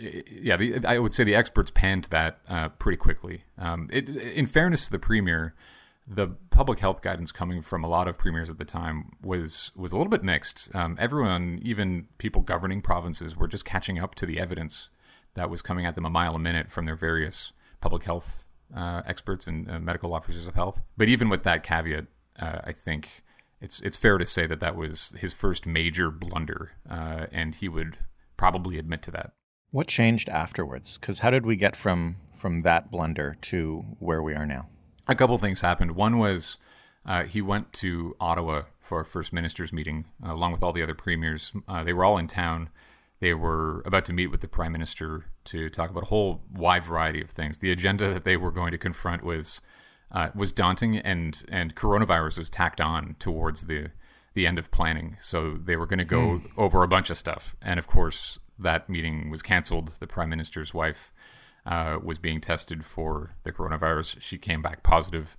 yeah, 0.00 0.56
the, 0.56 0.82
I 0.86 0.98
would 0.98 1.12
say 1.12 1.24
the 1.24 1.34
experts 1.34 1.70
panned 1.70 2.04
that 2.04 2.38
uh, 2.48 2.70
pretty 2.70 2.96
quickly. 2.96 3.44
Um, 3.58 3.90
it, 3.92 4.08
in 4.08 4.46
fairness 4.46 4.86
to 4.86 4.92
the 4.92 4.98
premier, 4.98 5.54
the 6.06 6.28
public 6.50 6.78
health 6.78 7.02
guidance 7.02 7.32
coming 7.32 7.62
from 7.62 7.82
a 7.82 7.88
lot 7.88 8.06
of 8.06 8.16
premiers 8.16 8.48
at 8.48 8.58
the 8.58 8.64
time 8.64 9.12
was 9.22 9.72
was 9.74 9.92
a 9.92 9.96
little 9.96 10.10
bit 10.10 10.22
mixed. 10.22 10.74
Um, 10.74 10.96
everyone, 11.00 11.58
even 11.62 12.06
people 12.18 12.42
governing 12.42 12.80
provinces, 12.80 13.36
were 13.36 13.48
just 13.48 13.64
catching 13.64 13.98
up 13.98 14.14
to 14.16 14.26
the 14.26 14.38
evidence 14.38 14.88
that 15.34 15.50
was 15.50 15.62
coming 15.62 15.84
at 15.84 15.94
them 15.94 16.04
a 16.04 16.10
mile 16.10 16.34
a 16.34 16.38
minute 16.38 16.70
from 16.70 16.86
their 16.86 16.96
various 16.96 17.52
public 17.80 18.04
health 18.04 18.44
uh, 18.74 19.02
experts 19.06 19.46
and 19.46 19.70
uh, 19.70 19.78
medical 19.78 20.14
officers 20.14 20.46
of 20.46 20.54
health. 20.54 20.82
But 20.96 21.08
even 21.08 21.28
with 21.28 21.42
that 21.42 21.62
caveat, 21.62 22.06
uh, 22.38 22.60
I 22.64 22.72
think 22.72 23.22
it's 23.60 23.80
it's 23.80 23.96
fair 23.96 24.18
to 24.18 24.26
say 24.26 24.46
that 24.46 24.60
that 24.60 24.76
was 24.76 25.14
his 25.18 25.32
first 25.32 25.66
major 25.66 26.10
blunder, 26.10 26.72
uh, 26.88 27.26
and 27.32 27.54
he 27.54 27.68
would 27.68 27.98
probably 28.36 28.78
admit 28.78 29.02
to 29.02 29.10
that. 29.10 29.32
What 29.70 29.88
changed 29.88 30.28
afterwards? 30.28 30.98
Because 30.98 31.18
how 31.18 31.30
did 31.30 31.44
we 31.44 31.56
get 31.56 31.74
from 31.74 32.16
from 32.32 32.62
that 32.62 32.90
blunder 32.90 33.36
to 33.42 33.84
where 33.98 34.22
we 34.22 34.34
are 34.34 34.46
now? 34.46 34.68
A 35.08 35.14
couple 35.14 35.38
things 35.38 35.60
happened. 35.60 35.92
One 35.92 36.18
was 36.18 36.56
uh, 37.04 37.24
he 37.24 37.40
went 37.40 37.72
to 37.74 38.16
Ottawa 38.20 38.62
for 38.80 39.00
a 39.00 39.04
first 39.04 39.32
ministers 39.32 39.72
meeting 39.72 40.06
uh, 40.24 40.32
along 40.32 40.52
with 40.52 40.62
all 40.62 40.72
the 40.72 40.82
other 40.82 40.94
premiers. 40.94 41.52
Uh, 41.68 41.84
they 41.84 41.92
were 41.92 42.04
all 42.04 42.18
in 42.18 42.26
town. 42.26 42.70
They 43.20 43.32
were 43.32 43.82
about 43.86 44.04
to 44.06 44.12
meet 44.12 44.26
with 44.28 44.40
the 44.40 44.48
prime 44.48 44.72
minister 44.72 45.26
to 45.44 45.70
talk 45.70 45.90
about 45.90 46.04
a 46.04 46.06
whole 46.06 46.42
wide 46.52 46.84
variety 46.84 47.22
of 47.22 47.30
things. 47.30 47.58
The 47.58 47.72
agenda 47.72 48.12
that 48.12 48.24
they 48.24 48.36
were 48.36 48.50
going 48.50 48.72
to 48.72 48.78
confront 48.78 49.24
was 49.24 49.60
uh, 50.12 50.30
was 50.34 50.52
daunting, 50.52 50.98
and 50.98 51.42
and 51.48 51.74
coronavirus 51.74 52.38
was 52.38 52.50
tacked 52.50 52.80
on 52.80 53.16
towards 53.18 53.62
the 53.62 53.90
the 54.34 54.46
end 54.46 54.58
of 54.58 54.70
planning. 54.70 55.16
So 55.20 55.54
they 55.54 55.76
were 55.76 55.86
going 55.86 55.98
to 55.98 56.04
go 56.04 56.38
hmm. 56.38 56.60
over 56.60 56.82
a 56.82 56.88
bunch 56.88 57.10
of 57.10 57.16
stuff, 57.16 57.56
and 57.62 57.78
of 57.78 57.86
course 57.86 58.38
that 58.58 58.88
meeting 58.88 59.30
was 59.30 59.42
canceled. 59.42 59.94
The 60.00 60.06
prime 60.06 60.28
minister's 60.28 60.74
wife 60.74 61.10
uh, 61.66 61.98
was 62.02 62.18
being 62.18 62.40
tested 62.40 62.84
for 62.84 63.34
the 63.42 63.52
coronavirus. 63.52 64.20
She 64.20 64.38
came 64.38 64.62
back 64.62 64.82
positive. 64.82 65.36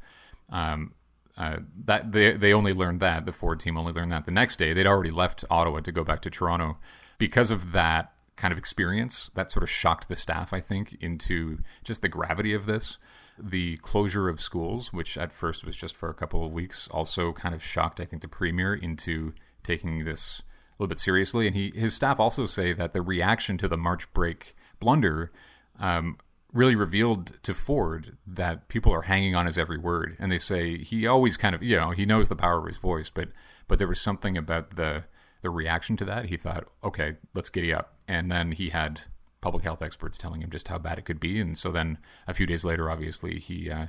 Um, 0.49 0.93
uh, 1.37 1.57
that 1.85 2.11
they 2.11 2.35
they 2.35 2.51
only 2.51 2.73
learned 2.73 2.99
that 2.99 3.25
the 3.25 3.31
Ford 3.31 3.59
team 3.59 3.77
only 3.77 3.93
learned 3.93 4.11
that 4.11 4.25
the 4.25 4.31
next 4.31 4.57
day. 4.57 4.73
They'd 4.73 4.87
already 4.87 5.11
left 5.11 5.45
Ottawa 5.49 5.81
to 5.81 5.91
go 5.91 6.03
back 6.03 6.21
to 6.21 6.29
Toronto 6.29 6.77
because 7.19 7.51
of 7.51 7.71
that 7.71 8.11
kind 8.35 8.51
of 8.51 8.57
experience. 8.57 9.29
That 9.35 9.51
sort 9.51 9.63
of 9.63 9.69
shocked 9.69 10.09
the 10.09 10.15
staff, 10.15 10.51
I 10.51 10.61
think, 10.61 10.97
into 10.99 11.59
just 11.83 12.01
the 12.01 12.09
gravity 12.09 12.53
of 12.53 12.65
this. 12.65 12.97
The 13.39 13.77
closure 13.77 14.29
of 14.29 14.41
schools, 14.41 14.91
which 14.91 15.15
at 15.15 15.31
first 15.31 15.63
was 15.63 15.75
just 15.75 15.95
for 15.95 16.09
a 16.09 16.13
couple 16.15 16.43
of 16.43 16.51
weeks, 16.51 16.87
also 16.89 17.33
kind 17.33 17.53
of 17.53 17.61
shocked, 17.61 17.99
I 17.99 18.05
think, 18.05 18.23
the 18.23 18.27
premier 18.27 18.73
into 18.73 19.33
taking 19.61 20.05
this 20.05 20.39
a 20.39 20.83
little 20.83 20.89
bit 20.89 20.99
seriously. 20.99 21.45
And 21.45 21.55
he 21.55 21.71
his 21.75 21.93
staff 21.93 22.19
also 22.19 22.47
say 22.47 22.73
that 22.73 22.93
the 22.93 23.01
reaction 23.01 23.59
to 23.59 23.67
the 23.67 23.77
March 23.77 24.11
break 24.11 24.55
blunder 24.79 25.31
um, 25.79 26.17
really 26.53 26.75
revealed 26.75 27.33
to 27.43 27.53
Ford 27.53 28.17
that 28.25 28.67
people 28.67 28.93
are 28.93 29.03
hanging 29.03 29.35
on 29.35 29.45
his 29.45 29.57
every 29.57 29.77
word. 29.77 30.15
And 30.19 30.31
they 30.31 30.37
say 30.37 30.77
he 30.77 31.05
always 31.05 31.37
kind 31.37 31.55
of 31.55 31.63
you 31.63 31.75
know 31.75 31.91
he 31.91 32.05
knows 32.05 32.29
the 32.29 32.35
power 32.35 32.59
of 32.59 32.65
his 32.65 32.77
voice, 32.77 33.09
but 33.09 33.29
but 33.67 33.79
there 33.79 33.87
was 33.87 34.01
something 34.01 34.37
about 34.37 34.75
the 34.75 35.03
the 35.41 35.49
reaction 35.49 35.95
to 35.97 36.05
that. 36.05 36.25
He 36.25 36.37
thought, 36.37 36.65
okay, 36.83 37.17
let's 37.33 37.49
giddy 37.49 37.73
up. 37.73 37.95
And 38.07 38.31
then 38.31 38.53
he 38.53 38.69
had 38.69 39.01
public 39.41 39.63
health 39.63 39.81
experts 39.81 40.17
telling 40.17 40.41
him 40.41 40.49
just 40.49 40.67
how 40.67 40.79
bad 40.79 40.97
it 40.97 41.05
could 41.05 41.19
be. 41.19 41.39
And 41.39 41.57
so 41.57 41.71
then 41.71 41.99
a 42.27 42.33
few 42.33 42.45
days 42.45 42.65
later, 42.65 42.89
obviously 42.89 43.39
he 43.39 43.69
uh, 43.69 43.87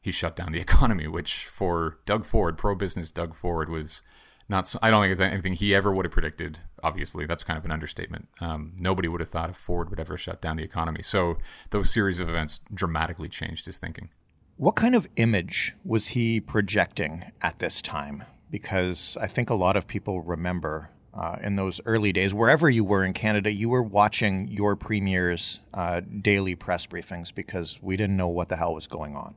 he 0.00 0.10
shut 0.10 0.36
down 0.36 0.52
the 0.52 0.60
economy, 0.68 1.06
which 1.06 1.46
for 1.46 1.98
Doug 2.06 2.24
Ford, 2.24 2.58
pro 2.58 2.74
business 2.74 3.10
Doug 3.10 3.34
Ford 3.34 3.68
was 3.68 4.02
not 4.48 4.74
I 4.82 4.90
don't 4.90 5.02
think 5.02 5.12
it's 5.12 5.20
anything 5.20 5.54
he 5.54 5.74
ever 5.74 5.92
would 5.92 6.04
have 6.04 6.12
predicted. 6.12 6.60
Obviously, 6.82 7.26
that's 7.26 7.44
kind 7.44 7.58
of 7.58 7.64
an 7.64 7.70
understatement. 7.70 8.28
Um, 8.40 8.72
nobody 8.78 9.08
would 9.08 9.20
have 9.20 9.28
thought 9.28 9.50
if 9.50 9.56
Ford 9.56 9.90
would 9.90 10.00
ever 10.00 10.16
shut 10.16 10.40
down 10.40 10.56
the 10.56 10.62
economy. 10.62 11.02
So 11.02 11.36
those 11.70 11.92
series 11.92 12.18
of 12.18 12.28
events 12.28 12.60
dramatically 12.72 13.28
changed 13.28 13.66
his 13.66 13.76
thinking. 13.76 14.10
What 14.56 14.74
kind 14.74 14.94
of 14.94 15.08
image 15.16 15.74
was 15.84 16.08
he 16.08 16.40
projecting 16.40 17.30
at 17.42 17.58
this 17.58 17.82
time? 17.82 18.24
Because 18.50 19.16
I 19.20 19.26
think 19.26 19.50
a 19.50 19.54
lot 19.54 19.76
of 19.76 19.86
people 19.86 20.22
remember 20.22 20.90
uh, 21.14 21.36
in 21.42 21.56
those 21.56 21.80
early 21.84 22.12
days, 22.12 22.32
wherever 22.32 22.70
you 22.70 22.84
were 22.84 23.04
in 23.04 23.12
Canada, 23.12 23.52
you 23.52 23.68
were 23.68 23.82
watching 23.82 24.48
your 24.48 24.76
premier's 24.76 25.60
uh, 25.74 26.00
daily 26.00 26.54
press 26.54 26.86
briefings 26.86 27.34
because 27.34 27.78
we 27.82 27.96
didn't 27.96 28.16
know 28.16 28.28
what 28.28 28.48
the 28.48 28.56
hell 28.56 28.74
was 28.74 28.86
going 28.86 29.14
on. 29.14 29.34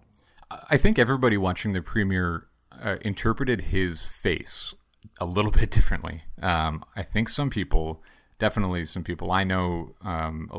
I 0.70 0.78
think 0.78 1.00
everybody 1.00 1.38
watching 1.38 1.74
the 1.74 1.82
premier 1.82 2.48
uh, 2.82 2.98
interpreted 3.02 3.62
his 3.62 4.04
face 4.04 4.74
a 5.20 5.26
little 5.26 5.52
bit 5.62 5.72
differently. 5.72 6.24
Um, 6.42 6.84
I 6.96 7.04
think 7.04 7.30
some 7.30 7.50
people, 7.50 8.02
definitely 8.40 8.86
some 8.86 9.04
people 9.04 9.32
I 9.32 9.44
know, 9.44 9.96
um, 10.02 10.50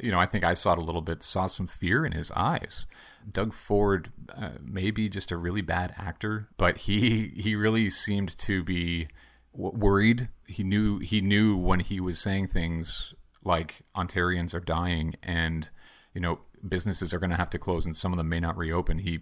you 0.00 0.10
know, 0.10 0.18
I 0.18 0.26
think 0.26 0.44
I 0.44 0.54
saw 0.54 0.72
it 0.72 0.78
a 0.78 0.84
little 0.84 1.02
bit, 1.02 1.22
saw 1.22 1.46
some 1.46 1.66
fear 1.66 2.04
in 2.04 2.12
his 2.12 2.30
eyes. 2.32 2.86
Doug 3.30 3.54
Ford 3.54 4.10
uh, 4.34 4.50
may 4.62 4.90
be 4.90 5.08
just 5.08 5.30
a 5.30 5.36
really 5.36 5.60
bad 5.60 5.94
actor, 5.96 6.48
but 6.56 6.78
he 6.78 7.28
he 7.36 7.54
really 7.54 7.88
seemed 7.88 8.36
to 8.38 8.62
be 8.62 9.08
w- 9.52 9.76
worried. 9.76 10.28
He 10.46 10.64
knew 10.64 10.98
he 10.98 11.20
knew 11.20 11.56
when 11.56 11.80
he 11.80 12.00
was 12.00 12.18
saying 12.18 12.48
things 12.48 13.14
like 13.44 13.82
Ontarians 13.96 14.54
are 14.54 14.60
dying 14.60 15.14
and 15.22 15.70
you 16.14 16.20
know 16.20 16.40
businesses 16.66 17.12
are 17.12 17.18
going 17.18 17.30
to 17.30 17.36
have 17.36 17.50
to 17.50 17.58
close 17.58 17.86
and 17.86 17.94
some 17.94 18.12
of 18.12 18.18
them 18.18 18.28
may 18.28 18.40
not 18.40 18.56
reopen. 18.56 18.98
He 18.98 19.20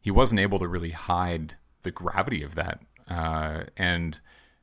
he 0.00 0.10
wasn't 0.10 0.40
able 0.40 0.58
to 0.58 0.68
really 0.68 0.90
hide 0.90 1.54
the 1.82 1.90
gravity 1.90 2.42
of 2.42 2.54
that 2.54 2.80
uh, 3.08 3.64
and 3.76 4.20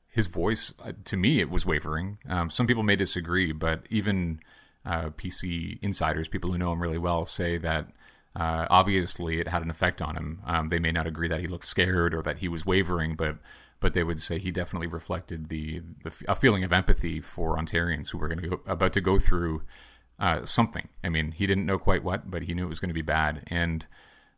his 0.08 0.28
voice, 0.28 0.74
uh, 0.84 0.94
to 1.04 1.18
me, 1.18 1.40
it 1.40 1.50
was 1.50 1.66
wavering. 1.66 2.18
Um, 2.30 2.50
some 2.50 2.68
people 2.68 2.84
may 2.84 2.96
disagree, 2.96 3.52
but 3.52 3.86
even 3.90 4.40
uh, 4.86 5.10
PC 5.10 5.78
insiders, 5.82 6.28
people 6.28 6.52
who 6.52 6.58
know 6.58 6.72
him 6.72 6.82
really 6.82 6.98
well, 6.98 7.26
say 7.26 7.58
that 7.58 7.90
uh, 8.36 8.68
obviously 8.70 9.40
it 9.40 9.48
had 9.48 9.62
an 9.62 9.70
effect 9.70 10.02
on 10.02 10.16
him. 10.16 10.42
Um, 10.46 10.70
they 10.70 10.80
may 10.80 10.92
not 10.92 11.08
agree 11.08 11.28
that 11.28 11.42
he 11.42 11.48
looked 11.48 11.66
scared 11.66 12.14
or 12.14 12.22
that 12.22 12.40
he 12.40 12.48
was 12.48 12.66
wavering, 12.66 13.16
but 13.16 13.38
but 13.82 13.94
they 13.94 14.04
would 14.04 14.20
say 14.20 14.40
he 14.40 14.52
definitely 14.52 14.88
reflected 14.88 15.50
the, 15.50 15.82
the 16.04 16.12
a 16.28 16.36
feeling 16.36 16.64
of 16.64 16.72
empathy 16.72 17.20
for 17.20 17.58
Ontarians 17.58 18.10
who 18.10 18.18
were 18.18 18.28
going 18.28 18.42
to 18.42 18.60
about 18.66 18.94
to 18.94 19.02
go 19.02 19.20
through 19.20 19.64
uh, 20.20 20.46
something. 20.46 20.88
I 21.04 21.10
mean, 21.10 21.32
he 21.32 21.46
didn't 21.46 21.66
know 21.66 21.78
quite 21.78 22.04
what, 22.04 22.32
but 22.32 22.44
he 22.44 22.54
knew 22.54 22.66
it 22.66 22.70
was 22.70 22.80
going 22.80 22.90
to 22.90 22.94
be 22.94 23.02
bad, 23.02 23.44
and 23.48 23.86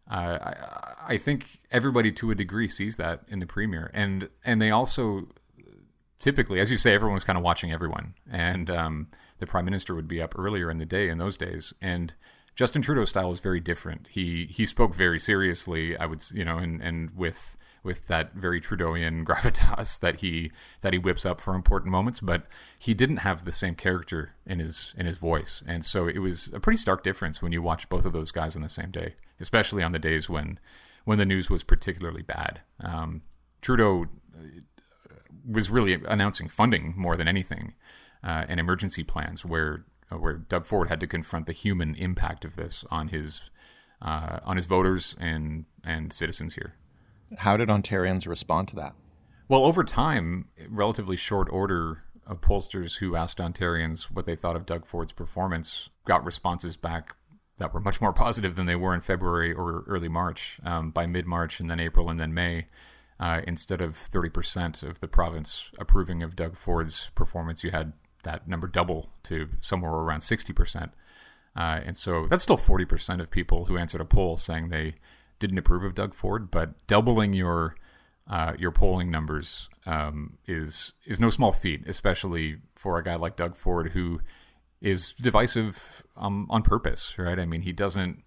I, 0.10 1.14
I 1.14 1.18
think 1.18 1.60
everybody 1.72 2.12
to 2.14 2.32
a 2.32 2.36
degree 2.36 2.68
sees 2.68 2.98
that 2.98 3.22
in 3.28 3.40
the 3.40 3.46
premier, 3.46 3.92
and 3.94 4.30
and 4.46 4.62
they 4.62 4.72
also 4.72 5.28
typically, 6.20 6.60
as 6.60 6.72
you 6.72 6.78
say, 6.78 6.94
everyone 6.94 7.16
was 7.16 7.24
kind 7.24 7.38
of 7.38 7.44
watching 7.44 7.72
everyone, 7.72 8.14
and 8.32 8.70
um, 8.70 9.08
the 9.40 9.48
prime 9.48 9.66
minister 9.66 9.94
would 9.94 10.08
be 10.08 10.22
up 10.22 10.38
earlier 10.38 10.72
in 10.72 10.78
the 10.78 10.86
day 10.86 11.10
in 11.10 11.18
those 11.18 11.38
days, 11.38 11.74
and 11.82 12.14
Justin 12.56 12.82
Trudeau's 12.82 13.10
style 13.10 13.32
is 13.32 13.40
very 13.40 13.60
different. 13.60 14.10
He 14.10 14.46
he 14.46 14.66
spoke 14.66 14.96
very 14.96 15.20
seriously, 15.20 15.98
I 15.98 16.06
would 16.06 16.24
you 16.32 16.46
know, 16.46 16.58
and 16.58 16.82
and 16.82 17.16
with 17.16 17.57
with 17.88 18.06
that 18.06 18.34
very 18.36 18.62
Trudeauian 18.62 19.24
gravitas 19.26 20.00
that 20.02 20.18
he 20.18 20.52
that 20.82 20.94
he 20.94 21.00
whips 21.00 21.26
up 21.26 21.42
for 21.42 21.56
important 21.56 21.92
moments, 21.92 22.20
but 22.20 22.46
he 22.78 22.94
didn't 22.94 23.18
have 23.18 23.46
the 23.46 23.52
same 23.52 23.74
character 23.74 24.34
in 24.46 24.60
his 24.60 24.94
in 24.96 25.08
his 25.08 25.18
voice, 25.18 25.64
and 25.66 25.84
so 25.84 26.08
it 26.08 26.20
was 26.20 26.52
a 26.54 26.60
pretty 26.60 26.78
stark 26.78 27.02
difference 27.04 27.42
when 27.42 27.52
you 27.52 27.64
watch 27.64 27.90
both 27.90 28.06
of 28.06 28.14
those 28.14 28.32
guys 28.32 28.56
on 28.56 28.62
the 28.62 28.70
same 28.70 28.92
day 28.92 29.16
especially 29.40 29.84
on 29.84 29.92
the 29.92 30.00
days 30.00 30.30
when 30.30 30.60
when 31.06 31.18
the 31.18 31.26
news 31.26 31.50
was 31.50 31.64
particularly 31.64 32.22
bad. 32.22 32.62
Um, 32.82 33.22
Trudeau 33.62 34.08
uh, 34.36 34.40
was 35.50 35.70
really 35.70 35.94
announcing 35.94 36.50
funding 36.50 36.94
more 36.98 37.16
than 37.16 37.28
anything 37.28 37.76
uh, 38.24 38.46
and 38.50 38.60
emergency 38.60 39.04
plans 39.04 39.46
where 39.46 39.86
uh, 40.12 40.18
where 40.18 40.34
Doug 40.34 40.66
Ford 40.66 40.90
had 40.90 41.00
to 41.00 41.08
confront 41.08 41.46
the 41.46 41.54
human 41.54 41.96
impact 41.96 42.46
of 42.46 42.56
this 42.56 42.84
on 42.92 43.10
his 43.10 43.50
uh, 44.02 44.40
on 44.44 44.58
his 44.58 44.66
voters 44.66 45.16
and 45.20 45.66
and 45.84 46.12
citizens 46.12 46.56
here. 46.56 46.76
How 47.38 47.58
did 47.58 47.70
Ontarians 47.70 48.28
respond 48.28 48.68
to 48.70 48.76
that? 48.78 48.94
Well, 49.50 49.64
over 49.64 49.84
time, 49.84 50.48
relatively 50.70 51.16
short 51.16 51.48
order, 51.52 52.04
of 52.28 52.42
pollsters 52.42 52.98
who 52.98 53.16
asked 53.16 53.38
Ontarians 53.38 54.12
what 54.12 54.26
they 54.26 54.36
thought 54.36 54.56
of 54.56 54.66
Doug 54.66 54.86
Ford's 54.86 55.12
performance 55.12 55.90
got 56.06 56.26
responses 56.26 56.76
back 56.76 57.16
that 57.58 57.74
were 57.74 57.80
much 57.80 58.02
more 58.02 58.14
positive 58.26 58.56
than 58.56 58.66
they 58.66 58.76
were 58.76 58.94
in 58.94 59.02
February 59.02 59.54
or 59.54 59.84
early 59.88 60.10
March. 60.10 60.60
Um, 60.64 60.92
by 60.92 61.06
mid 61.06 61.26
March 61.26 61.60
and 61.60 61.72
then 61.72 61.80
April 61.80 62.10
and 62.10 62.20
then 62.20 62.34
May, 62.34 62.68
uh, 63.20 63.42
instead 63.48 63.82
of 63.82 63.96
30% 63.96 64.84
of 64.84 65.00
the 65.00 65.08
province 65.08 65.72
approving 65.80 66.22
of 66.22 66.36
Doug 66.36 66.56
Ford's 66.56 67.10
performance, 67.16 67.64
you 67.64 67.72
had 67.72 67.94
that 68.24 68.48
number 68.48 68.68
double 68.68 69.10
to 69.24 69.50
somewhere 69.62 69.92
around 69.92 70.20
60%. 70.20 70.92
Uh, 71.56 71.82
and 71.86 71.98
so 71.98 72.28
that's 72.30 72.44
still 72.44 72.58
40% 72.58 73.20
of 73.20 73.32
people 73.32 73.66
who 73.66 73.78
answered 73.78 74.02
a 74.02 74.06
poll 74.06 74.38
saying 74.38 74.70
they 74.70 74.96
didn't 75.40 75.58
approve 75.58 75.84
of 75.84 75.96
Doug 75.96 76.14
Ford, 76.14 76.50
but 76.52 76.86
doubling 76.88 77.34
your 77.34 77.76
uh, 78.30 78.54
your 78.58 78.72
polling 78.72 79.10
numbers 79.10 79.70
um, 79.86 80.38
is 80.46 80.94
is 81.06 81.20
no 81.20 81.30
small 81.30 81.52
feat, 81.52 81.84
especially 81.88 82.58
for 82.76 82.98
a 82.98 83.04
guy 83.04 83.16
like 83.16 83.36
Doug 83.36 83.56
Ford 83.56 83.92
who 83.92 84.20
is 84.82 85.14
divisive 85.14 86.04
um, 86.16 86.48
on 86.50 86.62
purpose, 86.62 87.18
right? 87.18 87.40
I 87.40 87.46
mean, 87.46 87.62
he 87.62 87.72
doesn't 87.72 88.24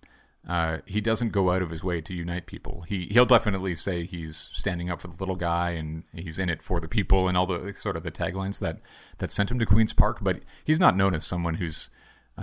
uh, 0.48 0.78
he 0.86 1.02
doesn't 1.02 1.30
go 1.30 1.50
out 1.50 1.60
of 1.60 1.68
his 1.68 1.84
way 1.84 2.00
to 2.00 2.14
unite 2.14 2.46
people. 2.46 2.84
He 2.88 3.06
he'll 3.06 3.26
definitely 3.26 3.74
say 3.74 4.04
he's 4.04 4.36
standing 4.36 4.88
up 4.88 5.02
for 5.02 5.08
the 5.08 5.16
little 5.18 5.36
guy 5.36 5.72
and 5.72 6.04
he's 6.14 6.38
in 6.38 6.48
it 6.48 6.62
for 6.62 6.80
the 6.80 6.88
people 6.88 7.28
and 7.28 7.36
all 7.36 7.46
the 7.46 7.74
sort 7.76 7.96
of 7.96 8.02
the 8.02 8.10
taglines 8.10 8.58
that 8.60 8.78
that 9.18 9.30
sent 9.30 9.50
him 9.50 9.58
to 9.58 9.66
Queens 9.66 9.92
Park. 9.92 10.18
But 10.22 10.40
he's 10.64 10.80
not 10.80 10.96
known 10.96 11.14
as 11.14 11.26
someone 11.26 11.54
who's, 11.56 11.90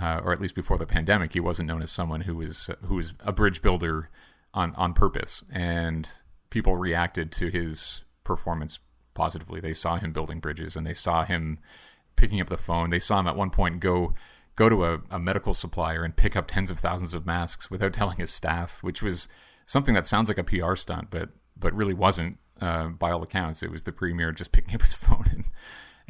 uh, 0.00 0.20
or 0.22 0.32
at 0.32 0.40
least 0.40 0.54
before 0.54 0.78
the 0.78 0.86
pandemic, 0.86 1.32
he 1.32 1.40
wasn't 1.40 1.66
known 1.66 1.82
as 1.82 1.90
someone 1.90 2.22
who 2.22 2.36
was 2.36 2.70
who 2.84 2.94
was 2.94 3.14
a 3.20 3.32
bridge 3.32 3.62
builder 3.62 4.10
on 4.54 4.74
on 4.74 4.94
purpose. 4.94 5.44
And 5.52 6.08
people 6.50 6.76
reacted 6.76 7.32
to 7.32 7.48
his 7.48 8.02
performance 8.24 8.78
positively. 9.14 9.60
They 9.60 9.72
saw 9.72 9.96
him 9.96 10.12
building 10.12 10.40
bridges 10.40 10.76
and 10.76 10.86
they 10.86 10.94
saw 10.94 11.24
him 11.24 11.58
picking 12.16 12.40
up 12.40 12.48
the 12.48 12.56
phone. 12.56 12.90
They 12.90 12.98
saw 12.98 13.20
him 13.20 13.26
at 13.26 13.36
one 13.36 13.50
point 13.50 13.80
go 13.80 14.14
go 14.56 14.68
to 14.68 14.84
a, 14.84 15.00
a 15.10 15.18
medical 15.18 15.54
supplier 15.54 16.02
and 16.02 16.16
pick 16.16 16.34
up 16.34 16.48
tens 16.48 16.68
of 16.68 16.80
thousands 16.80 17.14
of 17.14 17.26
masks 17.26 17.70
without 17.70 17.92
telling 17.98 18.16
his 18.16 18.32
staff, 18.32 18.82
which 18.82 19.02
was 19.02 19.28
something 19.66 19.94
that 19.94 20.06
sounds 20.06 20.28
like 20.28 20.38
a 20.38 20.44
PR 20.44 20.74
stunt, 20.74 21.08
but 21.10 21.30
but 21.56 21.74
really 21.74 21.94
wasn't. 21.94 22.38
Uh, 22.60 22.88
by 22.88 23.12
all 23.12 23.22
accounts, 23.22 23.62
it 23.62 23.70
was 23.70 23.84
the 23.84 23.92
premier 23.92 24.32
just 24.32 24.50
picking 24.56 24.74
up 24.74 24.82
his 24.82 24.94
phone 24.94 25.24
and 25.30 25.44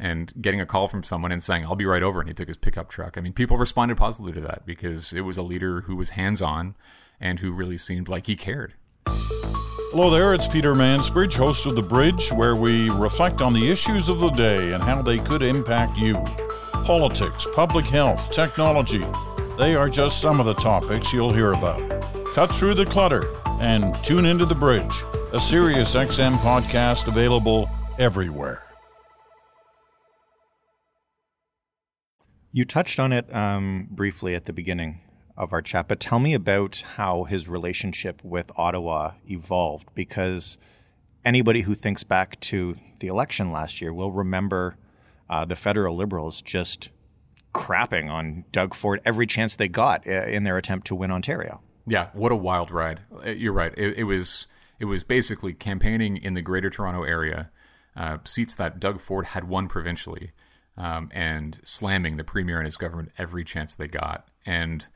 and 0.01 0.33
getting 0.41 0.61
a 0.61 0.65
call 0.65 0.87
from 0.87 1.03
someone 1.03 1.31
and 1.31 1.43
saying, 1.43 1.65
"I'll 1.65 1.75
be 1.75 1.85
right 1.85 2.01
over," 2.01 2.19
and 2.19 2.29
he 2.29 2.33
took 2.33 2.47
his 2.47 2.57
pickup 2.57 2.89
truck. 2.89 3.17
I 3.17 3.21
mean, 3.21 3.33
people 3.33 3.57
responded 3.57 3.97
positively 3.97 4.33
to 4.33 4.47
that 4.47 4.65
because 4.65 5.13
it 5.13 5.21
was 5.21 5.37
a 5.37 5.43
leader 5.43 5.81
who 5.81 5.95
was 5.95 6.11
hands 6.11 6.41
on 6.41 6.75
and 7.19 7.39
who 7.39 7.51
really 7.51 7.77
seemed 7.77 8.07
like 8.07 8.27
he 8.27 8.35
cared. 8.35 8.73
Hello 9.91 10.11
there, 10.11 10.35
it's 10.35 10.47
Peter 10.47 10.75
Mansbridge, 10.75 11.35
host 11.35 11.65
of 11.65 11.75
The 11.75 11.81
Bridge, 11.81 12.31
where 12.31 12.55
we 12.55 12.89
reflect 12.91 13.41
on 13.41 13.53
the 13.53 13.71
issues 13.71 14.07
of 14.07 14.19
the 14.19 14.29
day 14.29 14.73
and 14.73 14.83
how 14.83 15.01
they 15.01 15.17
could 15.17 15.41
impact 15.41 15.97
you 15.97 16.13
politics, 16.85 17.47
public 17.55 17.85
health, 17.85 18.31
technology. 18.31 19.03
They 19.57 19.75
are 19.75 19.89
just 19.89 20.21
some 20.21 20.39
of 20.39 20.45
the 20.45 20.53
topics 20.53 21.11
you'll 21.11 21.33
hear 21.33 21.53
about. 21.53 21.81
Cut 22.33 22.51
through 22.51 22.75
the 22.75 22.85
clutter 22.85 23.25
and 23.59 23.95
tune 24.03 24.25
into 24.25 24.45
The 24.45 24.55
Bridge, 24.55 25.03
a 25.33 25.39
Sirius 25.39 25.95
XM 25.95 26.37
podcast 26.37 27.07
available 27.07 27.69
everywhere. 27.97 28.63
You 32.51 32.65
touched 32.65 32.99
on 32.99 33.11
it 33.11 33.33
um, 33.35 33.87
briefly 33.91 34.35
at 34.35 34.45
the 34.45 34.53
beginning 34.53 35.01
of 35.39 35.53
our 35.53 35.61
chat, 35.61 35.87
but 35.87 36.01
tell 36.01 36.19
me 36.19 36.33
about 36.33 36.83
how 36.97 37.23
his 37.23 37.47
relationship 37.47 38.21
with 38.23 38.51
Ottawa 38.57 39.13
evolved 39.27 39.87
because 39.95 40.57
anybody 41.23 41.61
who 41.61 41.73
thinks 41.73 42.03
back 42.03 42.39
to 42.41 42.75
the 42.99 43.07
election 43.07 43.49
last 43.49 43.81
year 43.81 43.93
will 43.93 44.11
remember 44.11 44.75
uh, 45.29 45.45
the 45.45 45.55
federal 45.55 45.95
liberals 45.95 46.41
just 46.41 46.89
crapping 47.55 48.11
on 48.11 48.43
Doug 48.51 48.75
Ford 48.75 49.01
every 49.05 49.25
chance 49.25 49.55
they 49.55 49.69
got 49.69 50.05
uh, 50.05 50.25
in 50.25 50.43
their 50.43 50.57
attempt 50.57 50.85
to 50.87 50.95
win 50.95 51.09
Ontario. 51.09 51.61
Yeah, 51.87 52.09
what 52.13 52.31
a 52.31 52.35
wild 52.35 52.69
ride! 52.69 52.99
Uh, 53.25 53.29
you're 53.31 53.53
right. 53.53 53.73
It, 53.77 53.99
it 53.99 54.03
was 54.03 54.45
it 54.79 54.85
was 54.85 55.03
basically 55.03 55.53
campaigning 55.53 56.17
in 56.17 56.33
the 56.33 56.41
Greater 56.41 56.69
Toronto 56.69 57.03
area, 57.03 57.49
uh, 57.95 58.17
seats 58.25 58.53
that 58.55 58.79
Doug 58.79 58.99
Ford 58.99 59.27
had 59.27 59.45
won 59.45 59.67
provincially, 59.67 60.31
um, 60.77 61.09
and 61.13 61.59
slamming 61.63 62.17
the 62.17 62.23
premier 62.23 62.57
and 62.57 62.65
his 62.65 62.77
government 62.77 63.11
every 63.17 63.43
chance 63.43 63.73
they 63.73 63.87
got. 63.87 64.27
And 64.45 64.87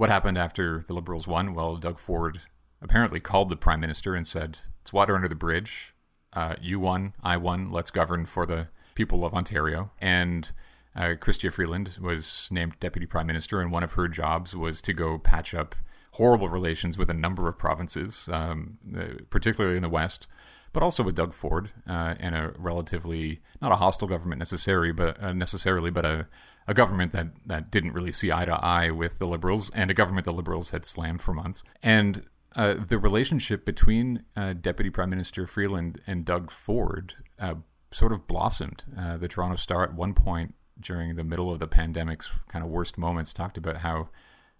what 0.00 0.08
happened 0.08 0.38
after 0.38 0.82
the 0.86 0.94
Liberals 0.94 1.28
won? 1.28 1.52
Well, 1.52 1.76
Doug 1.76 1.98
Ford 1.98 2.40
apparently 2.80 3.20
called 3.20 3.50
the 3.50 3.56
prime 3.56 3.80
minister 3.80 4.14
and 4.14 4.26
said, 4.26 4.60
"It's 4.80 4.94
water 4.94 5.14
under 5.14 5.28
the 5.28 5.34
bridge. 5.34 5.94
Uh, 6.32 6.54
you 6.58 6.80
won, 6.80 7.12
I 7.22 7.36
won. 7.36 7.70
Let's 7.70 7.90
govern 7.90 8.24
for 8.24 8.46
the 8.46 8.68
people 8.94 9.26
of 9.26 9.34
Ontario. 9.34 9.90
And 10.00 10.52
uh, 10.96 11.16
Chrystia 11.20 11.52
Freeland 11.52 11.98
was 12.00 12.48
named 12.50 12.80
deputy 12.80 13.04
prime 13.04 13.26
minister, 13.26 13.60
and 13.60 13.70
one 13.70 13.82
of 13.82 13.92
her 13.92 14.08
jobs 14.08 14.56
was 14.56 14.80
to 14.82 14.94
go 14.94 15.18
patch 15.18 15.52
up 15.52 15.74
horrible 16.12 16.48
relations 16.48 16.96
with 16.96 17.10
a 17.10 17.14
number 17.14 17.46
of 17.46 17.58
provinces, 17.58 18.26
um, 18.32 18.78
uh, 18.96 19.22
particularly 19.28 19.76
in 19.76 19.82
the 19.82 19.90
West, 19.90 20.28
but 20.72 20.82
also 20.82 21.02
with 21.02 21.14
Doug 21.14 21.34
Ford 21.34 21.72
uh, 21.86 22.14
and 22.18 22.34
a 22.34 22.54
relatively 22.56 23.42
not 23.60 23.70
a 23.70 23.76
hostile 23.76 24.08
government 24.08 24.38
necessarily, 24.38 24.92
but 24.92 25.22
uh, 25.22 25.34
necessarily, 25.34 25.90
but 25.90 26.06
a 26.06 26.26
a 26.66 26.74
government 26.74 27.12
that 27.12 27.28
that 27.46 27.70
didn't 27.70 27.92
really 27.92 28.12
see 28.12 28.30
eye 28.30 28.44
to 28.44 28.52
eye 28.52 28.90
with 28.90 29.18
the 29.18 29.26
Liberals, 29.26 29.70
and 29.70 29.90
a 29.90 29.94
government 29.94 30.24
the 30.24 30.32
Liberals 30.32 30.70
had 30.70 30.84
slammed 30.84 31.22
for 31.22 31.32
months. 31.32 31.62
And 31.82 32.26
uh, 32.56 32.74
the 32.86 32.98
relationship 32.98 33.64
between 33.64 34.24
uh, 34.36 34.54
Deputy 34.54 34.90
Prime 34.90 35.10
Minister 35.10 35.46
Freeland 35.46 36.00
and 36.06 36.24
Doug 36.24 36.50
Ford 36.50 37.14
uh, 37.38 37.54
sort 37.90 38.12
of 38.12 38.26
blossomed. 38.26 38.84
Uh, 38.98 39.16
the 39.16 39.28
Toronto 39.28 39.56
Star 39.56 39.84
at 39.84 39.94
one 39.94 40.14
point 40.14 40.54
during 40.78 41.16
the 41.16 41.24
middle 41.24 41.52
of 41.52 41.58
the 41.58 41.66
pandemic's 41.66 42.32
kind 42.48 42.64
of 42.64 42.70
worst 42.70 42.96
moments 42.96 43.32
talked 43.32 43.58
about 43.58 43.78
how 43.78 44.08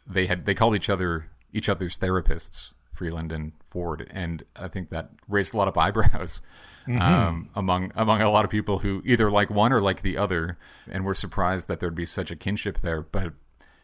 they 0.07 0.27
had 0.27 0.47
they 0.47 0.55
called 0.55 0.75
each 0.75 0.91
other 0.91 1.27
each 1.53 1.69
other's 1.69 1.99
therapists, 1.99 2.73
Freeland 2.93 3.33
and 3.33 3.53
Ford, 3.71 4.09
and 4.13 4.45
I 4.55 4.69
think 4.69 4.91
that 4.91 5.11
raised 5.29 5.55
a 5.55 5.57
lot 5.57 5.69
of 5.69 5.77
eyebrows 5.79 6.41
mm-hmm. 6.87 7.01
um, 7.01 7.51
among 7.55 7.93
among 7.95 8.21
a 8.23 8.31
lot 8.31 8.45
of 8.45 8.51
people 8.51 8.81
who 8.81 9.03
either 9.05 9.31
like 9.31 9.51
one 9.51 9.73
or 9.73 9.81
like 9.81 10.03
the 10.03 10.17
other, 10.17 10.59
and 10.91 11.05
were 11.05 11.15
surprised 11.15 11.69
that 11.69 11.81
there'd 11.81 11.95
be 11.95 12.07
such 12.07 12.31
a 12.31 12.37
kinship 12.37 12.81
there. 12.81 13.03
But 13.03 13.33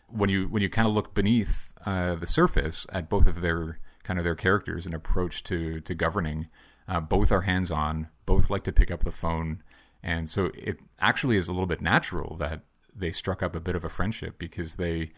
when 0.09 0.31
you 0.31 0.49
when 0.49 0.63
you 0.63 0.69
kind 0.69 0.89
of 0.89 0.95
look 0.95 1.15
beneath 1.15 1.73
uh, 1.85 2.15
the 2.15 2.27
surface 2.27 2.87
at 2.93 3.09
both 3.09 3.27
of 3.27 3.41
their 3.41 3.79
kind 4.03 4.19
of 4.19 4.25
their 4.25 4.35
characters 4.35 4.87
and 4.87 4.95
approach 4.95 5.43
to 5.45 5.81
to 5.81 5.95
governing, 5.95 6.49
uh, 6.89 7.01
both 7.01 7.33
are 7.33 7.43
hands 7.43 7.71
on, 7.71 8.09
both 8.25 8.51
like 8.51 8.65
to 8.65 8.73
pick 8.73 8.91
up 8.91 9.05
the 9.05 9.13
phone. 9.13 9.63
And 10.03 10.29
so 10.29 10.51
it 10.55 10.79
actually 11.01 11.37
is 11.37 11.49
a 11.49 11.53
little 11.53 11.67
bit 11.67 11.81
natural 11.81 12.37
that 12.37 12.61
they 12.95 13.11
struck 13.11 13.43
up 13.43 13.57
a 13.57 13.61
bit 13.61 13.75
of 13.75 13.85
a 13.85 13.89
friendship 13.89 14.39
because 14.39 14.77
they, 14.77 15.11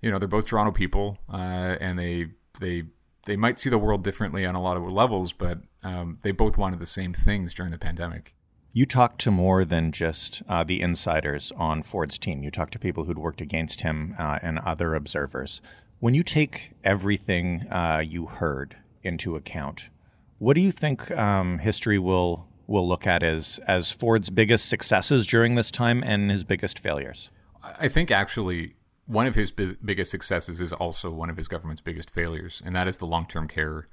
you 0.00 0.10
know, 0.10 0.18
they're 0.18 0.28
both 0.28 0.46
Toronto 0.46 0.70
people 0.70 1.18
uh, 1.32 1.76
and 1.80 1.98
they, 1.98 2.28
they, 2.60 2.84
they 3.26 3.36
might 3.36 3.58
see 3.58 3.70
the 3.70 3.78
world 3.78 4.02
differently 4.02 4.44
on 4.44 4.54
a 4.54 4.62
lot 4.62 4.76
of 4.76 4.84
levels, 4.84 5.32
but 5.32 5.58
um, 5.82 6.18
they 6.22 6.32
both 6.32 6.56
wanted 6.56 6.78
the 6.78 6.86
same 6.86 7.12
things 7.12 7.54
during 7.54 7.72
the 7.72 7.78
pandemic. 7.78 8.34
You 8.72 8.86
talked 8.86 9.20
to 9.20 9.30
more 9.30 9.64
than 9.64 9.92
just 9.92 10.42
uh, 10.48 10.64
the 10.64 10.80
insiders 10.80 11.52
on 11.56 11.82
Ford's 11.82 12.18
team. 12.18 12.42
You 12.42 12.50
talked 12.50 12.72
to 12.72 12.78
people 12.78 13.04
who'd 13.04 13.18
worked 13.18 13.40
against 13.40 13.82
him 13.82 14.16
uh, 14.18 14.40
and 14.42 14.58
other 14.58 14.94
observers. 14.94 15.62
When 16.00 16.12
you 16.14 16.24
take 16.24 16.72
everything 16.82 17.68
uh, 17.70 18.02
you 18.04 18.26
heard 18.26 18.76
into 19.04 19.36
account, 19.36 19.90
what 20.38 20.54
do 20.54 20.60
you 20.60 20.72
think 20.72 21.10
um, 21.12 21.60
history 21.60 21.98
will 21.98 22.48
will 22.66 22.88
look 22.88 23.06
at 23.06 23.22
as 23.22 23.60
as 23.68 23.92
Ford's 23.92 24.28
biggest 24.28 24.68
successes 24.68 25.26
during 25.26 25.54
this 25.54 25.70
time 25.70 26.02
and 26.04 26.30
his 26.30 26.42
biggest 26.42 26.78
failures? 26.80 27.30
I 27.78 27.88
think 27.88 28.10
actually 28.10 28.74
one 29.06 29.26
of 29.26 29.34
his 29.34 29.50
biggest 29.50 30.10
successes 30.10 30.60
is 30.60 30.72
also 30.72 31.10
one 31.10 31.30
of 31.30 31.36
his 31.36 31.48
government's 31.48 31.82
biggest 31.82 32.10
failures, 32.10 32.62
and 32.64 32.74
that 32.74 32.88
is 32.88 32.96
the 32.96 33.06
long 33.06 33.26
term 33.26 33.48
care 33.48 33.86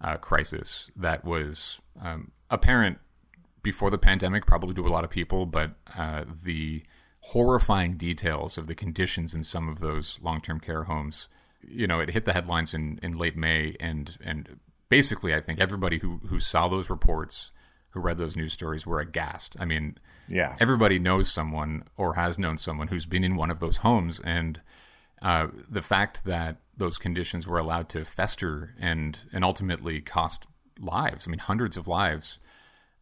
uh, 0.00 0.16
crisis 0.16 0.90
that 0.96 1.24
was 1.24 1.80
um, 2.00 2.32
apparent 2.50 2.98
before 3.62 3.90
the 3.90 3.98
pandemic, 3.98 4.46
probably 4.46 4.74
to 4.74 4.86
a 4.86 4.88
lot 4.88 5.04
of 5.04 5.10
people, 5.10 5.46
but 5.46 5.72
uh, 5.96 6.24
the 6.42 6.82
horrifying 7.20 7.96
details 7.96 8.56
of 8.56 8.66
the 8.66 8.74
conditions 8.74 9.34
in 9.34 9.44
some 9.44 9.68
of 9.68 9.80
those 9.80 10.18
long 10.22 10.40
term 10.40 10.60
care 10.60 10.84
homes. 10.84 11.28
You 11.62 11.86
know, 11.86 12.00
it 12.00 12.10
hit 12.10 12.24
the 12.24 12.32
headlines 12.32 12.72
in, 12.72 12.98
in 13.02 13.16
late 13.16 13.36
May, 13.36 13.76
and 13.80 14.16
and 14.22 14.60
basically, 14.88 15.34
I 15.34 15.40
think 15.40 15.60
everybody 15.60 15.98
who 15.98 16.20
who 16.28 16.40
saw 16.40 16.68
those 16.68 16.90
reports, 16.90 17.50
who 17.90 18.00
read 18.00 18.18
those 18.18 18.36
news 18.36 18.52
stories, 18.52 18.86
were 18.86 19.00
aghast. 19.00 19.56
I 19.58 19.64
mean, 19.64 19.98
yeah, 20.30 20.56
everybody 20.60 20.98
knows 20.98 21.30
someone 21.30 21.84
or 21.96 22.14
has 22.14 22.38
known 22.38 22.56
someone 22.56 22.88
who's 22.88 23.06
been 23.06 23.24
in 23.24 23.36
one 23.36 23.50
of 23.50 23.60
those 23.60 23.78
homes, 23.78 24.20
and 24.20 24.60
uh, 25.20 25.48
the 25.68 25.82
fact 25.82 26.24
that 26.24 26.58
those 26.76 26.96
conditions 26.96 27.46
were 27.46 27.58
allowed 27.58 27.88
to 27.90 28.04
fester 28.04 28.74
and 28.78 29.20
and 29.32 29.44
ultimately 29.44 30.00
cost 30.00 30.46
lives. 30.78 31.26
I 31.26 31.30
mean, 31.30 31.40
hundreds 31.40 31.76
of 31.76 31.86
lives. 31.86 32.38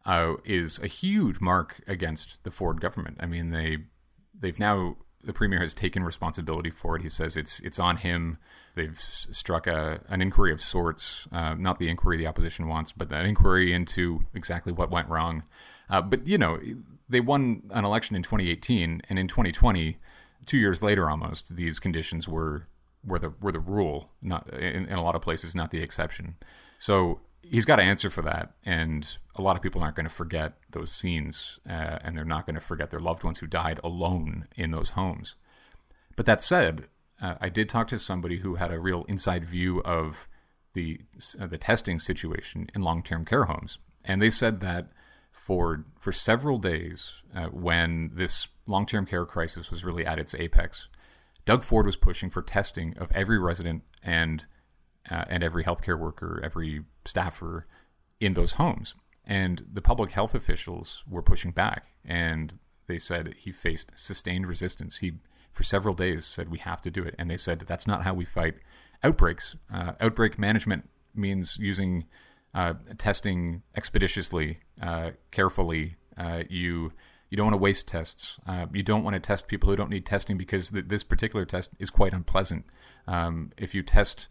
Uh, 0.05 0.35
is 0.45 0.79
a 0.79 0.87
huge 0.87 1.39
mark 1.41 1.81
against 1.85 2.43
the 2.43 2.49
Ford 2.49 2.81
government. 2.81 3.17
I 3.19 3.25
mean, 3.27 3.51
they 3.51 3.79
they've 4.33 4.57
now 4.57 4.95
the 5.23 5.33
premier 5.33 5.59
has 5.59 5.73
taken 5.73 6.03
responsibility 6.03 6.69
for 6.69 6.95
it. 6.95 7.01
He 7.01 7.09
says 7.09 7.35
it's 7.35 7.59
it's 7.59 7.79
on 7.79 7.97
him 7.97 8.37
they've 8.75 8.99
struck 8.99 9.67
a, 9.67 10.01
an 10.07 10.21
inquiry 10.21 10.51
of 10.51 10.61
sorts, 10.61 11.27
uh, 11.31 11.55
not 11.55 11.79
the 11.79 11.89
inquiry 11.89 12.17
the 12.17 12.27
opposition 12.27 12.67
wants, 12.67 12.91
but 12.91 13.11
an 13.11 13.25
inquiry 13.25 13.73
into 13.73 14.21
exactly 14.33 14.71
what 14.71 14.89
went 14.89 15.09
wrong. 15.09 15.43
Uh, 15.89 16.01
but, 16.01 16.27
you 16.27 16.37
know, 16.37 16.59
they 17.09 17.19
won 17.19 17.63
an 17.71 17.85
election 17.85 18.15
in 18.15 18.23
2018, 18.23 19.01
and 19.09 19.19
in 19.19 19.27
2020, 19.27 19.97
two 20.45 20.57
years 20.57 20.81
later 20.81 21.09
almost, 21.09 21.55
these 21.55 21.79
conditions 21.79 22.27
were 22.27 22.65
were 23.05 23.19
the 23.19 23.33
were 23.39 23.51
the 23.51 23.59
rule, 23.59 24.11
not 24.21 24.51
in, 24.53 24.85
in 24.85 24.97
a 24.97 25.03
lot 25.03 25.15
of 25.15 25.21
places, 25.21 25.55
not 25.55 25.71
the 25.71 25.81
exception. 25.81 26.35
So 26.77 27.21
he's 27.41 27.65
got 27.65 27.77
to 27.77 27.83
answer 27.83 28.09
for 28.09 28.21
that, 28.23 28.53
and 28.65 29.17
a 29.35 29.41
lot 29.41 29.55
of 29.55 29.61
people 29.61 29.81
aren't 29.81 29.95
going 29.95 30.07
to 30.07 30.13
forget 30.13 30.57
those 30.71 30.91
scenes, 30.91 31.59
uh, 31.67 31.99
and 32.03 32.17
they're 32.17 32.25
not 32.25 32.45
going 32.45 32.55
to 32.55 32.61
forget 32.61 32.91
their 32.91 32.99
loved 32.99 33.23
ones 33.23 33.39
who 33.39 33.47
died 33.47 33.79
alone 33.83 34.47
in 34.55 34.71
those 34.71 34.91
homes. 34.91 35.35
But 36.15 36.25
that 36.25 36.41
said, 36.41 36.87
uh, 37.21 37.35
I 37.39 37.49
did 37.49 37.69
talk 37.69 37.87
to 37.89 37.99
somebody 37.99 38.39
who 38.39 38.55
had 38.55 38.71
a 38.71 38.79
real 38.79 39.05
inside 39.07 39.45
view 39.45 39.81
of 39.83 40.27
the 40.73 40.99
uh, 41.39 41.47
the 41.47 41.57
testing 41.57 41.99
situation 41.99 42.69
in 42.75 42.81
long 42.81 43.01
term 43.01 43.25
care 43.25 43.45
homes, 43.45 43.79
and 44.05 44.21
they 44.21 44.29
said 44.29 44.59
that 44.61 44.89
for 45.49 45.83
for 45.99 46.11
several 46.11 46.59
days 46.59 47.11
uh, 47.35 47.47
when 47.47 48.11
this 48.13 48.49
long 48.67 48.85
term 48.85 49.07
care 49.07 49.25
crisis 49.25 49.71
was 49.71 49.83
really 49.83 50.05
at 50.05 50.19
its 50.19 50.35
apex, 50.35 50.87
Doug 51.43 51.63
Ford 51.63 51.87
was 51.87 51.95
pushing 51.95 52.29
for 52.29 52.43
testing 52.43 52.95
of 52.99 53.11
every 53.15 53.39
resident 53.39 53.81
and 54.03 54.45
uh, 55.09 55.25
and 55.27 55.41
every 55.41 55.63
healthcare 55.63 55.97
worker, 55.97 56.39
every 56.43 56.83
staffer 57.03 57.65
in 58.19 58.35
those 58.35 58.53
homes. 58.53 58.93
And 59.25 59.65
the 59.73 59.81
public 59.81 60.11
health 60.11 60.35
officials 60.35 61.03
were 61.09 61.23
pushing 61.23 61.49
back, 61.49 61.87
and 62.05 62.59
they 62.85 62.99
said 62.99 63.33
he 63.39 63.51
faced 63.51 63.97
sustained 63.97 64.45
resistance. 64.45 64.97
He, 64.97 65.13
for 65.51 65.63
several 65.63 65.95
days, 65.95 66.27
said 66.27 66.49
we 66.51 66.59
have 66.59 66.81
to 66.81 66.91
do 66.91 67.03
it, 67.03 67.15
and 67.17 67.27
they 67.27 67.37
said 67.37 67.61
that's 67.61 67.87
not 67.87 68.03
how 68.03 68.13
we 68.13 68.23
fight 68.23 68.57
outbreaks. 69.03 69.55
Uh, 69.73 69.93
outbreak 69.99 70.37
management 70.37 70.87
means 71.15 71.57
using 71.57 72.05
uh, 72.53 72.73
testing 72.97 73.63
expeditiously, 73.75 74.59
uh, 74.81 75.11
carefully. 75.31 75.95
Uh, 76.17 76.43
you 76.49 76.91
you 77.29 77.37
don't 77.37 77.45
want 77.45 77.53
to 77.53 77.57
waste 77.57 77.87
tests. 77.87 78.39
Uh, 78.47 78.65
you 78.73 78.81
don't 78.81 79.03
want 79.03 79.13
to 79.13 79.19
test 79.19 79.47
people 79.47 79.69
who 79.69 79.75
don't 79.75 79.89
need 79.89 80.05
testing 80.05 80.37
because 80.37 80.71
th- 80.71 80.85
this 80.87 81.03
particular 81.03 81.45
test 81.45 81.71
is 81.77 81.89
quite 81.89 82.11
unpleasant. 82.11 82.65
Um, 83.07 83.51
if 83.57 83.75
you 83.75 83.83
test 83.83 84.27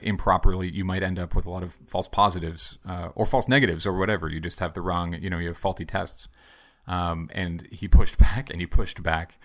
improperly, 0.00 0.68
you 0.68 0.84
might 0.84 1.02
end 1.02 1.18
up 1.18 1.34
with 1.34 1.46
a 1.46 1.50
lot 1.50 1.62
of 1.62 1.78
false 1.86 2.08
positives 2.08 2.78
or 3.14 3.24
false 3.24 3.48
negatives 3.48 3.86
or 3.86 3.96
whatever. 3.96 4.28
You 4.28 4.40
just 4.40 4.58
have 4.58 4.74
the 4.74 4.80
wrong, 4.80 5.14
you 5.14 5.30
know, 5.30 5.38
you 5.38 5.48
have 5.48 5.56
faulty 5.56 5.84
tests. 5.84 6.28
Um, 6.86 7.30
and 7.32 7.66
he 7.70 7.88
pushed 7.88 8.18
back 8.26 8.50
and 8.50 8.60
he 8.60 8.66
pushed 8.66 9.02
back. 9.02 9.38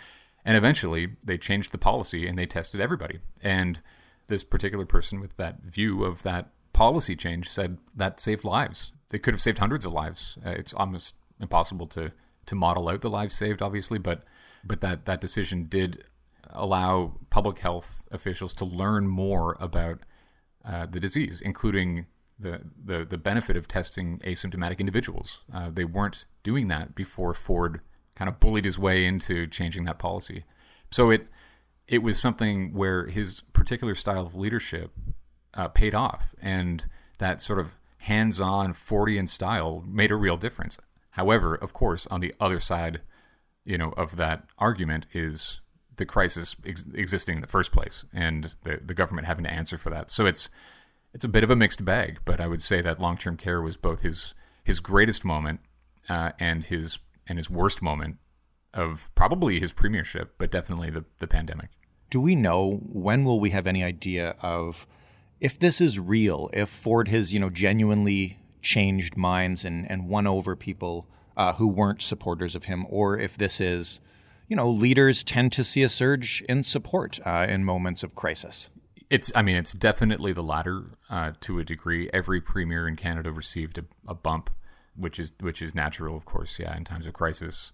And 0.43 0.55
eventually 0.55 1.09
they 1.23 1.37
changed 1.37 1.71
the 1.71 1.77
policy 1.77 2.27
and 2.27 2.37
they 2.37 2.45
tested 2.45 2.81
everybody. 2.81 3.19
And 3.41 3.81
this 4.27 4.43
particular 4.43 4.85
person 4.85 5.19
with 5.19 5.35
that 5.37 5.61
view 5.61 6.03
of 6.03 6.23
that 6.23 6.49
policy 6.75 7.15
change 7.15 7.49
said 7.49 7.77
that 7.95 8.19
saved 8.19 8.43
lives. 8.43 8.91
They 9.09 9.17
could 9.17 9.33
have 9.33 9.41
saved 9.41 9.59
hundreds 9.59 9.85
of 9.85 9.93
lives. 9.93 10.37
Uh, 10.45 10.51
it's 10.51 10.73
almost 10.73 11.15
impossible 11.39 11.87
to 11.87 12.11
to 12.45 12.55
model 12.55 12.89
out 12.89 13.01
the 13.01 13.09
lives 13.09 13.33
saved, 13.33 13.61
obviously, 13.61 13.97
but 13.97 14.23
but 14.63 14.81
that 14.81 15.05
that 15.05 15.21
decision 15.21 15.67
did 15.69 16.03
allow 16.49 17.13
public 17.29 17.59
health 17.59 18.03
officials 18.11 18.53
to 18.55 18.65
learn 18.65 19.07
more 19.07 19.55
about 19.59 19.99
uh, 20.65 20.85
the 20.85 20.99
disease, 20.99 21.41
including 21.41 22.07
the, 22.37 22.61
the 22.83 23.05
the 23.05 23.17
benefit 23.17 23.55
of 23.55 23.67
testing 23.67 24.19
asymptomatic 24.19 24.79
individuals. 24.79 25.39
Uh, 25.53 25.69
they 25.71 25.85
weren't 25.85 26.25
doing 26.43 26.67
that 26.67 26.93
before 26.93 27.33
Ford 27.33 27.79
kind 28.15 28.29
of 28.29 28.39
bullied 28.39 28.65
his 28.65 28.77
way 28.77 29.05
into 29.05 29.47
changing 29.47 29.85
that 29.85 29.97
policy. 29.97 30.43
So 30.91 31.09
it 31.09 31.27
it 31.87 31.99
was 31.99 32.19
something 32.19 32.73
where 32.73 33.05
his 33.05 33.41
particular 33.53 33.95
style 33.95 34.25
of 34.25 34.35
leadership 34.35 34.91
uh, 35.55 35.67
paid 35.69 35.95
off, 35.95 36.35
and 36.41 36.85
that 37.17 37.41
sort 37.41 37.59
of 37.59 37.75
hands-on 37.99 38.73
Fordian 38.73 39.27
style 39.27 39.83
made 39.87 40.11
a 40.11 40.15
real 40.15 40.35
difference. 40.35 40.77
However, 41.11 41.55
of 41.55 41.73
course, 41.73 42.05
on 42.07 42.19
the 42.19 42.33
other 42.39 42.59
side, 42.59 43.01
you 43.63 43.77
know, 43.77 43.93
of 43.97 44.15
that 44.17 44.43
argument 44.59 45.07
is 45.13 45.61
the 45.97 46.05
crisis 46.05 46.55
ex- 46.65 46.85
existing 46.93 47.35
in 47.37 47.41
the 47.41 47.47
first 47.47 47.71
place, 47.71 48.05
and 48.13 48.55
the 48.63 48.81
the 48.85 48.93
government 48.93 49.27
having 49.27 49.45
to 49.45 49.51
answer 49.51 49.77
for 49.77 49.89
that. 49.89 50.11
So 50.11 50.25
it's 50.25 50.49
it's 51.13 51.25
a 51.25 51.29
bit 51.29 51.43
of 51.43 51.49
a 51.49 51.55
mixed 51.55 51.83
bag. 51.85 52.19
But 52.25 52.39
I 52.39 52.47
would 52.47 52.61
say 52.61 52.81
that 52.81 52.99
long 52.99 53.17
term 53.17 53.37
care 53.37 53.61
was 53.61 53.77
both 53.77 54.01
his 54.01 54.35
his 54.63 54.79
greatest 54.79 55.23
moment 55.23 55.61
uh, 56.09 56.31
and 56.39 56.65
his 56.65 56.99
and 57.27 57.37
his 57.37 57.49
worst 57.49 57.81
moment 57.81 58.17
of 58.73 59.09
probably 59.15 59.59
his 59.59 59.71
premiership, 59.71 60.35
but 60.37 60.51
definitely 60.51 60.89
the 60.89 61.05
the 61.19 61.27
pandemic. 61.27 61.69
Do 62.09 62.21
we 62.21 62.35
know 62.35 62.81
when 62.83 63.23
will 63.23 63.39
we 63.39 63.49
have 63.49 63.65
any 63.65 63.83
idea 63.83 64.35
of 64.41 64.85
if 65.39 65.59
this 65.59 65.81
is 65.81 65.99
real? 65.99 66.49
If 66.53 66.69
Ford 66.69 67.07
has 67.09 67.33
you 67.33 67.39
know 67.39 67.49
genuinely 67.49 68.39
changed 68.65 69.15
minds 69.15 69.63
and, 69.63 69.89
and 69.89 70.09
won 70.09 70.27
over 70.27 70.55
people 70.55 71.07
uh, 71.37 71.53
who 71.53 71.67
weren't 71.67 72.01
supporters 72.01 72.55
of 72.55 72.65
him, 72.65 72.85
or 72.89 73.17
if 73.17 73.37
this 73.37 73.61
is, 73.61 73.99
you 74.47 74.55
know, 74.55 74.69
leaders 74.69 75.23
tend 75.23 75.51
to 75.53 75.63
see 75.63 75.83
a 75.83 75.89
surge 75.89 76.41
in 76.49 76.63
support 76.63 77.19
uh, 77.25 77.45
in 77.47 77.63
moments 77.63 78.03
of 78.03 78.15
crisis. 78.15 78.69
It's, 79.09 79.31
I 79.35 79.43
mean, 79.43 79.55
it's 79.55 79.71
definitely 79.71 80.33
the 80.33 80.43
latter 80.43 80.97
uh, 81.09 81.33
to 81.41 81.59
a 81.59 81.63
degree. 81.63 82.09
Every 82.11 82.41
premier 82.41 82.87
in 82.87 82.95
Canada 82.95 83.31
received 83.31 83.77
a, 83.77 83.85
a, 84.07 84.15
bump, 84.15 84.49
which 84.95 85.19
is 85.19 85.33
which 85.39 85.61
is 85.61 85.75
natural, 85.75 86.17
of 86.17 86.25
course. 86.25 86.57
Yeah, 86.57 86.75
in 86.75 86.85
times 86.85 87.05
of 87.05 87.13
crisis, 87.13 87.71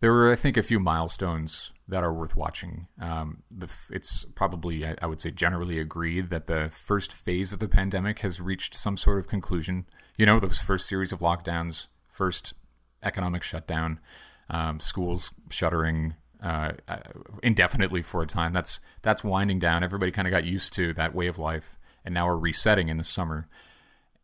there 0.00 0.12
were, 0.12 0.30
I 0.30 0.36
think, 0.36 0.56
a 0.56 0.62
few 0.62 0.78
milestones 0.78 1.72
that 1.88 2.02
are 2.02 2.12
worth 2.12 2.36
watching. 2.36 2.88
Um, 3.00 3.42
the, 3.50 3.68
it's 3.90 4.24
probably, 4.34 4.84
I, 4.84 4.96
I 5.00 5.06
would 5.06 5.20
say, 5.20 5.30
generally 5.30 5.78
agreed 5.78 6.30
that 6.30 6.46
the 6.46 6.70
first 6.70 7.12
phase 7.12 7.52
of 7.52 7.60
the 7.60 7.68
pandemic 7.68 8.18
has 8.20 8.40
reached 8.40 8.74
some 8.74 8.96
sort 8.96 9.18
of 9.18 9.28
conclusion 9.28 9.86
you 10.16 10.26
know, 10.26 10.40
those 10.40 10.58
first 10.58 10.88
series 10.88 11.12
of 11.12 11.20
lockdowns, 11.20 11.86
first 12.10 12.54
economic 13.02 13.42
shutdown, 13.42 14.00
um, 14.48 14.80
schools 14.80 15.32
shuttering 15.50 16.14
uh, 16.42 16.72
uh, 16.88 16.98
indefinitely 17.42 18.02
for 18.02 18.22
a 18.22 18.26
time. 18.26 18.52
That's 18.52 18.80
that's 19.02 19.22
winding 19.22 19.58
down. 19.58 19.84
Everybody 19.84 20.10
kind 20.12 20.26
of 20.26 20.32
got 20.32 20.44
used 20.44 20.72
to 20.74 20.92
that 20.94 21.14
way 21.14 21.26
of 21.26 21.38
life, 21.38 21.76
and 22.04 22.14
now 22.14 22.26
we're 22.26 22.36
resetting 22.36 22.88
in 22.88 22.96
the 22.96 23.04
summer. 23.04 23.48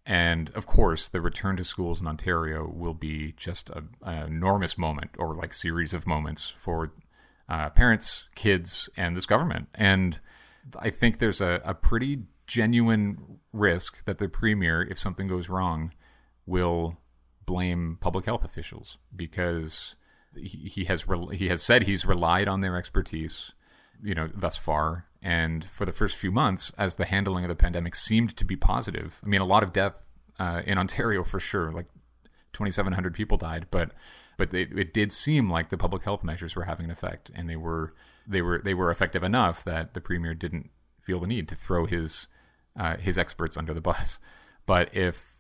And 0.05 0.51
of 0.55 0.67
course, 0.67 1.09
the 1.09 1.21
return 1.21 1.57
to 1.57 1.65
schools 1.65 2.01
in 2.01 2.07
Ontario 2.07 2.67
will 2.67 2.95
be 2.95 3.35
just 3.37 3.71
a, 3.71 3.85
an 4.03 4.27
enormous 4.27 4.77
moment, 4.77 5.13
or 5.19 5.35
like 5.37 5.55
series 5.55 5.95
of 5.95 6.07
moments 6.07 6.51
for 6.59 6.93
uh, 7.49 7.71
parents, 7.71 8.25
kids, 8.35 8.89
and 8.97 9.17
this 9.17 9.27
government. 9.27 9.69
And 9.75 10.19
I 10.79 10.91
think 10.91 11.19
there's 11.19 11.41
a, 11.41 11.61
a 11.65 11.75
pretty 11.75 12.23
genuine 12.47 13.39
risk 13.53 14.05
that 14.05 14.19
the 14.19 14.29
premier, 14.29 14.83
if 14.83 14.99
something 14.99 15.29
goes 15.29 15.49
wrong, 15.49 15.93
will 16.47 16.99
blame 17.47 17.99
public 18.01 18.25
health 18.25 18.45
officials 18.45 18.99
because 19.15 19.95
he, 20.37 20.69
he 20.69 20.85
has 20.85 21.07
re- 21.09 21.37
he 21.37 21.49
has 21.49 21.63
said 21.63 21.85
he's 21.85 22.07
relied 22.07 22.49
on 22.49 22.61
their 22.61 22.77
expertise, 22.77 23.53
you 24.03 24.15
know, 24.15 24.29
thus 24.35 24.57
far. 24.57 25.07
And 25.23 25.65
for 25.65 25.85
the 25.85 25.93
first 25.93 26.17
few 26.17 26.33
months, 26.33 26.73
as 26.77 26.97
the 26.97 27.05
handling 27.05 27.45
of 27.45 27.49
the 27.49 27.55
pandemic 27.55 27.95
seemed 27.95 28.37
to 28.37 28.45
be 28.45 28.57
positive, 28.57 29.21
I 29.25 29.29
mean, 29.29 29.41
a 29.41 29.47
lot 29.47 29.63
of 29.63 29.73
death 29.73 30.03
uh, 30.39 30.63
in 30.67 30.79
Ontario 30.79 31.23
for 31.23 31.39
sure, 31.39 31.71
like 31.71 31.87
2,700 32.53 33.15
people 33.15 33.39
died, 33.39 33.67
but 33.71 33.93
but 34.39 34.53
it, 34.55 34.77
it 34.77 34.95
did 34.95 35.13
seem 35.13 35.51
like 35.51 35.69
the 35.69 35.77
public 35.77 36.03
health 36.03 36.25
measures 36.25 36.57
were 36.57 36.65
having 36.65 36.87
an 36.87 36.91
effect, 36.91 37.31
and 37.35 37.49
they 37.49 37.57
were 37.57 37.93
they 38.27 38.43
were 38.43 38.61
they 38.65 38.75
were 38.75 38.91
effective 38.91 39.23
enough 39.23 39.63
that 39.65 39.95
the 39.95 40.01
premier 40.01 40.35
didn't 40.35 40.71
feel 41.01 41.21
the 41.21 41.27
need 41.27 41.49
to 41.49 41.55
throw 41.55 41.87
his 41.87 42.29
uh, 42.77 42.97
his 42.97 43.19
experts 43.19 43.57
under 43.57 43.75
the 43.75 43.81
bus. 43.81 44.19
But 44.67 44.95
if 44.95 45.33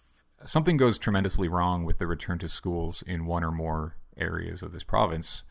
something 0.45 0.77
goes 0.77 0.99
tremendously 0.99 1.49
wrong 1.49 1.85
with 1.85 1.99
the 1.99 2.07
return 2.07 2.39
to 2.41 2.49
schools 2.49 3.03
in 3.03 3.27
one 3.27 3.45
or 3.45 3.53
more 3.53 3.97
areas 4.17 4.63
of 4.63 4.73
this 4.73 4.83
province, 4.83 5.45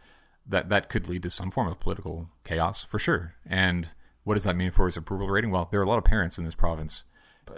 that 0.47 0.69
that 0.69 0.89
could 0.89 1.07
lead 1.07 1.23
to 1.23 1.29
some 1.29 1.51
form 1.51 1.67
of 1.67 1.79
political 1.79 2.29
chaos 2.43 2.83
for 2.83 2.99
sure. 2.99 3.35
And 3.45 3.89
what 4.23 4.35
does 4.35 4.43
that 4.43 4.55
mean 4.55 4.71
for 4.71 4.85
his 4.85 4.97
approval 4.97 5.29
rating? 5.29 5.51
Well, 5.51 5.67
there 5.71 5.79
are 5.79 5.83
a 5.83 5.89
lot 5.89 5.97
of 5.97 6.03
parents 6.03 6.37
in 6.37 6.45
this 6.45 6.55
province. 6.55 7.03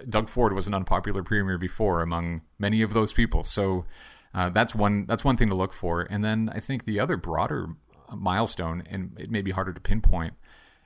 Doug 0.09 0.29
Ford 0.29 0.53
was 0.53 0.67
an 0.67 0.73
unpopular 0.73 1.23
premier 1.23 1.57
before 1.57 2.01
among 2.01 2.41
many 2.57 2.81
of 2.81 2.93
those 2.93 3.13
people, 3.13 3.43
so 3.43 3.85
uh, 4.33 4.49
that's 4.49 4.73
one 4.73 5.05
that's 5.05 5.23
one 5.23 5.37
thing 5.37 5.49
to 5.49 5.55
look 5.55 5.73
for. 5.73 6.01
And 6.01 6.23
then 6.23 6.49
I 6.53 6.59
think 6.59 6.85
the 6.85 6.99
other 6.99 7.17
broader 7.17 7.67
milestone, 8.15 8.83
and 8.89 9.15
it 9.19 9.29
may 9.29 9.41
be 9.41 9.51
harder 9.51 9.73
to 9.73 9.79
pinpoint, 9.79 10.33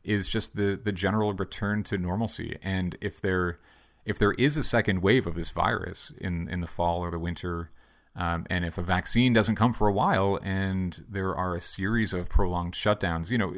is 0.03 0.29
just 0.29 0.55
the 0.55 0.79
the 0.81 0.91
general 0.91 1.33
return 1.33 1.83
to 1.83 1.97
normalcy. 1.97 2.57
And 2.61 2.97
if 2.99 3.21
there 3.21 3.59
if 4.05 4.17
there 4.17 4.33
is 4.33 4.57
a 4.57 4.63
second 4.63 5.01
wave 5.01 5.27
of 5.27 5.35
this 5.35 5.51
virus 5.51 6.11
in 6.17 6.49
in 6.49 6.61
the 6.61 6.67
fall 6.67 7.01
or 7.01 7.11
the 7.11 7.19
winter, 7.19 7.69
um, 8.17 8.47
and 8.49 8.65
if 8.65 8.79
a 8.79 8.81
vaccine 8.81 9.31
doesn't 9.31 9.55
come 9.55 9.73
for 9.73 9.87
a 9.87 9.93
while, 9.93 10.39
and 10.41 11.05
there 11.07 11.35
are 11.35 11.53
a 11.53 11.61
series 11.61 12.13
of 12.13 12.27
prolonged 12.29 12.73
shutdowns, 12.73 13.29
you 13.29 13.37
know, 13.37 13.53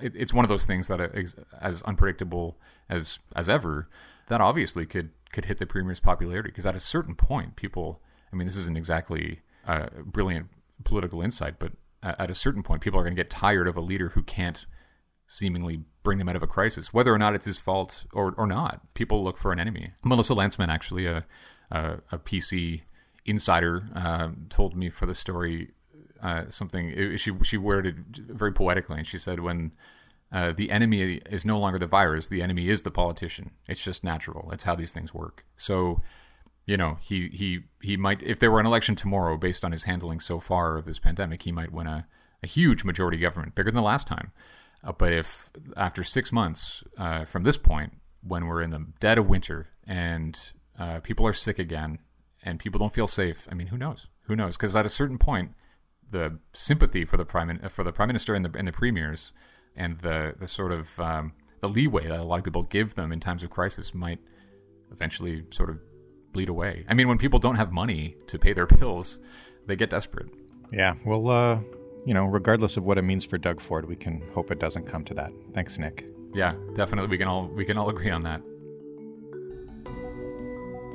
it, 0.00 0.12
it's 0.16 0.32
one 0.32 0.46
of 0.46 0.48
those 0.48 0.64
things 0.64 0.88
that 0.88 0.98
is 1.14 1.36
as 1.60 1.82
unpredictable 1.82 2.56
as 2.88 3.18
as 3.36 3.50
ever. 3.50 3.88
That 4.28 4.40
obviously 4.40 4.86
could 4.86 5.10
could 5.30 5.44
hit 5.44 5.58
the 5.58 5.66
premier's 5.66 6.00
popularity 6.00 6.48
because 6.48 6.64
at 6.64 6.74
a 6.74 6.80
certain 6.80 7.14
point, 7.14 7.54
people. 7.54 8.00
I 8.32 8.36
mean, 8.36 8.46
this 8.46 8.56
isn't 8.56 8.78
exactly 8.78 9.40
a 9.66 9.90
brilliant 10.06 10.46
political 10.84 11.20
insight, 11.20 11.58
but 11.58 11.72
at 12.02 12.30
a 12.30 12.34
certain 12.34 12.62
point, 12.62 12.80
people 12.80 12.98
are 12.98 13.02
going 13.02 13.14
to 13.14 13.20
get 13.20 13.28
tired 13.28 13.68
of 13.68 13.76
a 13.76 13.82
leader 13.82 14.10
who 14.10 14.22
can't 14.22 14.64
seemingly 15.26 15.84
bring 16.02 16.16
them 16.16 16.30
out 16.30 16.36
of 16.36 16.42
a 16.42 16.46
crisis, 16.46 16.94
whether 16.94 17.12
or 17.12 17.18
not 17.18 17.34
it's 17.34 17.44
his 17.44 17.58
fault 17.58 18.06
or, 18.12 18.34
or 18.38 18.46
not. 18.46 18.80
People 18.94 19.22
look 19.22 19.36
for 19.36 19.52
an 19.52 19.60
enemy. 19.60 19.92
Melissa 20.02 20.32
Lantsman, 20.32 20.68
actually, 20.68 21.04
a, 21.04 21.26
a, 21.70 21.98
a 22.10 22.18
PC 22.18 22.82
insider, 23.24 23.88
uh, 23.94 24.30
told 24.48 24.76
me 24.76 24.90
for 24.90 25.06
the 25.06 25.14
story 25.14 25.72
uh, 26.22 26.44
something. 26.48 27.16
She 27.16 27.32
she 27.42 27.56
worded 27.56 28.04
very 28.28 28.52
poetically, 28.52 28.98
and 28.98 29.06
she 29.06 29.18
said, 29.18 29.40
"When 29.40 29.72
uh, 30.30 30.52
the 30.52 30.70
enemy 30.70 31.20
is 31.26 31.44
no 31.44 31.58
longer 31.58 31.78
the 31.78 31.86
virus, 31.86 32.28
the 32.28 32.42
enemy 32.42 32.68
is 32.68 32.82
the 32.82 32.90
politician. 32.90 33.52
It's 33.68 33.82
just 33.82 34.04
natural. 34.04 34.50
It's 34.52 34.64
how 34.64 34.74
these 34.74 34.92
things 34.92 35.12
work." 35.12 35.44
So, 35.56 35.98
you 36.66 36.76
know, 36.76 36.98
he 37.00 37.28
he 37.28 37.60
he 37.80 37.96
might, 37.96 38.22
if 38.22 38.38
there 38.38 38.50
were 38.50 38.60
an 38.60 38.66
election 38.66 38.94
tomorrow, 38.94 39.36
based 39.36 39.64
on 39.64 39.72
his 39.72 39.84
handling 39.84 40.20
so 40.20 40.38
far 40.38 40.76
of 40.78 40.84
this 40.84 40.98
pandemic, 40.98 41.42
he 41.42 41.52
might 41.52 41.72
win 41.72 41.86
a, 41.86 42.06
a 42.42 42.46
huge 42.46 42.84
majority 42.84 43.18
government, 43.18 43.54
bigger 43.54 43.70
than 43.70 43.76
the 43.76 43.82
last 43.82 44.06
time. 44.06 44.32
Uh, 44.84 44.92
but 44.92 45.12
if 45.12 45.50
after 45.76 46.04
six 46.04 46.32
months 46.32 46.84
uh, 46.98 47.24
from 47.24 47.42
this 47.42 47.56
point, 47.56 47.94
when 48.22 48.46
we're 48.46 48.62
in 48.62 48.70
the 48.70 48.86
dead 49.00 49.18
of 49.18 49.28
winter 49.28 49.68
and 49.86 50.52
uh, 50.78 51.00
people 51.00 51.26
are 51.26 51.32
sick 51.32 51.58
again 51.58 51.98
and 52.42 52.58
people 52.58 52.78
don't 52.78 52.92
feel 52.92 53.06
safe, 53.06 53.46
I 53.50 53.54
mean, 53.54 53.68
who 53.68 53.78
knows? 53.78 54.06
Who 54.24 54.36
knows? 54.36 54.56
Because 54.56 54.74
at 54.76 54.86
a 54.86 54.90
certain 54.90 55.18
point, 55.18 55.52
the 56.10 56.38
sympathy 56.52 57.04
for 57.04 57.16
the 57.16 57.24
prime 57.24 57.58
for 57.70 57.82
the 57.82 57.92
prime 57.92 58.08
minister 58.08 58.34
and 58.34 58.44
the 58.44 58.58
and 58.58 58.68
the 58.68 58.72
premiers 58.72 59.32
and 59.74 59.98
the 60.00 60.34
the 60.38 60.46
sort 60.46 60.70
of 60.72 61.00
um, 61.00 61.32
the 61.60 61.68
leeway 61.68 62.06
that 62.06 62.20
a 62.20 62.24
lot 62.24 62.38
of 62.38 62.44
people 62.44 62.62
give 62.62 62.94
them 62.94 63.12
in 63.12 63.20
times 63.20 63.42
of 63.42 63.50
crisis 63.50 63.94
might 63.94 64.20
eventually 64.90 65.44
sort 65.50 65.70
of 65.70 65.78
bleed 66.32 66.48
away. 66.48 66.84
I 66.88 66.94
mean, 66.94 67.08
when 67.08 67.18
people 67.18 67.38
don't 67.38 67.56
have 67.56 67.72
money 67.72 68.16
to 68.26 68.38
pay 68.38 68.52
their 68.52 68.66
bills, 68.66 69.18
they 69.66 69.76
get 69.76 69.90
desperate. 69.90 70.28
Yeah, 70.70 70.94
well, 71.04 71.28
uh, 71.28 71.60
you 72.06 72.14
know, 72.14 72.24
regardless 72.24 72.76
of 72.76 72.84
what 72.84 72.98
it 72.98 73.02
means 73.02 73.24
for 73.24 73.38
Doug 73.38 73.60
Ford, 73.60 73.86
we 73.88 73.96
can 73.96 74.22
hope 74.34 74.50
it 74.50 74.58
doesn't 74.58 74.86
come 74.86 75.04
to 75.04 75.14
that. 75.14 75.32
Thanks, 75.54 75.78
Nick. 75.78 76.06
Yeah, 76.34 76.54
definitely. 76.74 77.10
We 77.10 77.18
can 77.18 77.28
all 77.28 77.46
we 77.48 77.64
can 77.64 77.76
all 77.78 77.90
agree 77.90 78.10
on 78.10 78.22
that. 78.22 78.42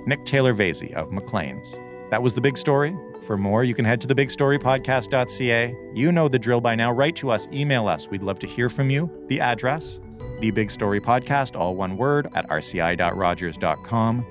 Nick 0.07 0.25
Taylor 0.25 0.53
Vaisey 0.55 0.93
of 0.93 1.11
Maclean's. 1.11 1.77
That 2.09 2.23
was 2.23 2.33
the 2.33 2.41
big 2.41 2.57
story. 2.57 2.97
For 3.23 3.37
more, 3.37 3.65
you 3.65 3.75
can 3.75 3.83
head 3.83 3.99
to 4.01 4.07
thebigstorypodcast.ca. 4.07 5.75
You 5.93 6.11
know 6.13 6.29
the 6.29 6.39
drill 6.39 6.61
by 6.61 6.75
now. 6.75 6.91
Write 6.93 7.17
to 7.17 7.29
us, 7.29 7.47
email 7.51 7.87
us. 7.89 8.07
We'd 8.07 8.23
love 8.23 8.39
to 8.39 8.47
hear 8.47 8.69
from 8.69 8.89
you. 8.89 9.11
The 9.27 9.41
address, 9.41 9.99
The 10.39 10.51
Big 10.51 10.71
Story 10.71 11.01
Podcast, 11.01 11.59
all 11.59 11.75
one 11.75 11.97
word, 11.97 12.29
at 12.33 12.47
rci.rogers.com. 12.49 14.25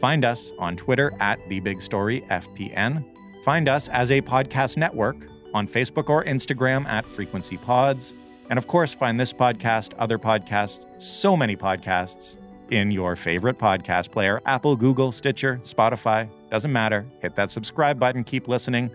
Find 0.00 0.24
us 0.24 0.52
on 0.58 0.76
Twitter 0.76 1.12
at 1.18 1.40
The 1.48 1.58
Big 1.58 1.82
Story 1.82 2.20
FPN. 2.30 3.04
Find 3.42 3.68
us 3.68 3.88
as 3.88 4.12
a 4.12 4.22
podcast 4.22 4.76
network 4.76 5.26
on 5.52 5.66
Facebook 5.66 6.08
or 6.08 6.22
Instagram 6.24 6.86
at 6.86 7.04
Frequency 7.04 7.56
Pods. 7.56 8.14
And 8.48 8.58
of 8.58 8.68
course, 8.68 8.94
find 8.94 9.18
this 9.18 9.32
podcast, 9.32 9.92
other 9.98 10.18
podcasts, 10.18 10.86
so 11.02 11.36
many 11.36 11.56
podcasts 11.56 12.36
in 12.70 12.90
your 12.90 13.16
favorite 13.16 13.58
podcast 13.58 14.10
player 14.10 14.40
Apple, 14.46 14.76
Google, 14.76 15.12
Stitcher, 15.12 15.60
Spotify. 15.62 16.28
Doesn't 16.50 16.72
matter. 16.72 17.06
Hit 17.20 17.34
that 17.36 17.50
subscribe 17.50 17.98
button. 17.98 18.24
Keep 18.24 18.48
listening. 18.48 18.90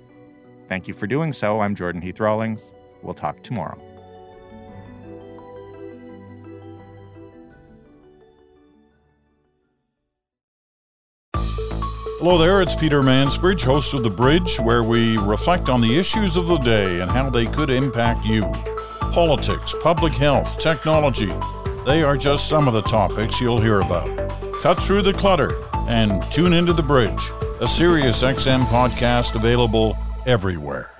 Thank 0.69 0.87
you 0.87 0.93
for 0.93 1.07
doing 1.07 1.33
so. 1.33 1.59
I'm 1.59 1.75
Jordan 1.75 2.01
Heath 2.01 2.19
Rawlings. 2.19 2.73
We'll 3.01 3.13
talk 3.13 3.43
tomorrow. 3.43 3.79
Hello 12.23 12.37
there, 12.37 12.61
it's 12.61 12.75
Peter 12.75 13.01
Mansbridge, 13.01 13.63
host 13.63 13.95
of 13.95 14.03
The 14.03 14.09
Bridge, 14.11 14.59
where 14.59 14.83
we 14.83 15.17
reflect 15.17 15.69
on 15.69 15.81
the 15.81 15.97
issues 15.97 16.37
of 16.37 16.45
the 16.45 16.59
day 16.59 17.01
and 17.01 17.09
how 17.09 17.31
they 17.31 17.47
could 17.47 17.71
impact 17.71 18.27
you. 18.27 18.43
Politics, 19.11 19.73
public 19.81 20.13
health, 20.13 20.59
technology, 20.59 21.31
they 21.85 22.03
are 22.03 22.15
just 22.15 22.47
some 22.47 22.67
of 22.67 22.73
the 22.73 22.81
topics 22.81 23.41
you'll 23.41 23.61
hear 23.61 23.79
about. 23.79 24.09
Cut 24.61 24.75
through 24.75 25.01
the 25.01 25.13
clutter 25.13 25.55
and 25.87 26.21
tune 26.31 26.53
into 26.53 26.73
The 26.73 26.83
Bridge, 26.83 27.29
a 27.59 27.67
Sirius 27.67 28.21
XM 28.23 28.65
podcast 28.65 29.35
available 29.35 29.97
everywhere. 30.25 30.90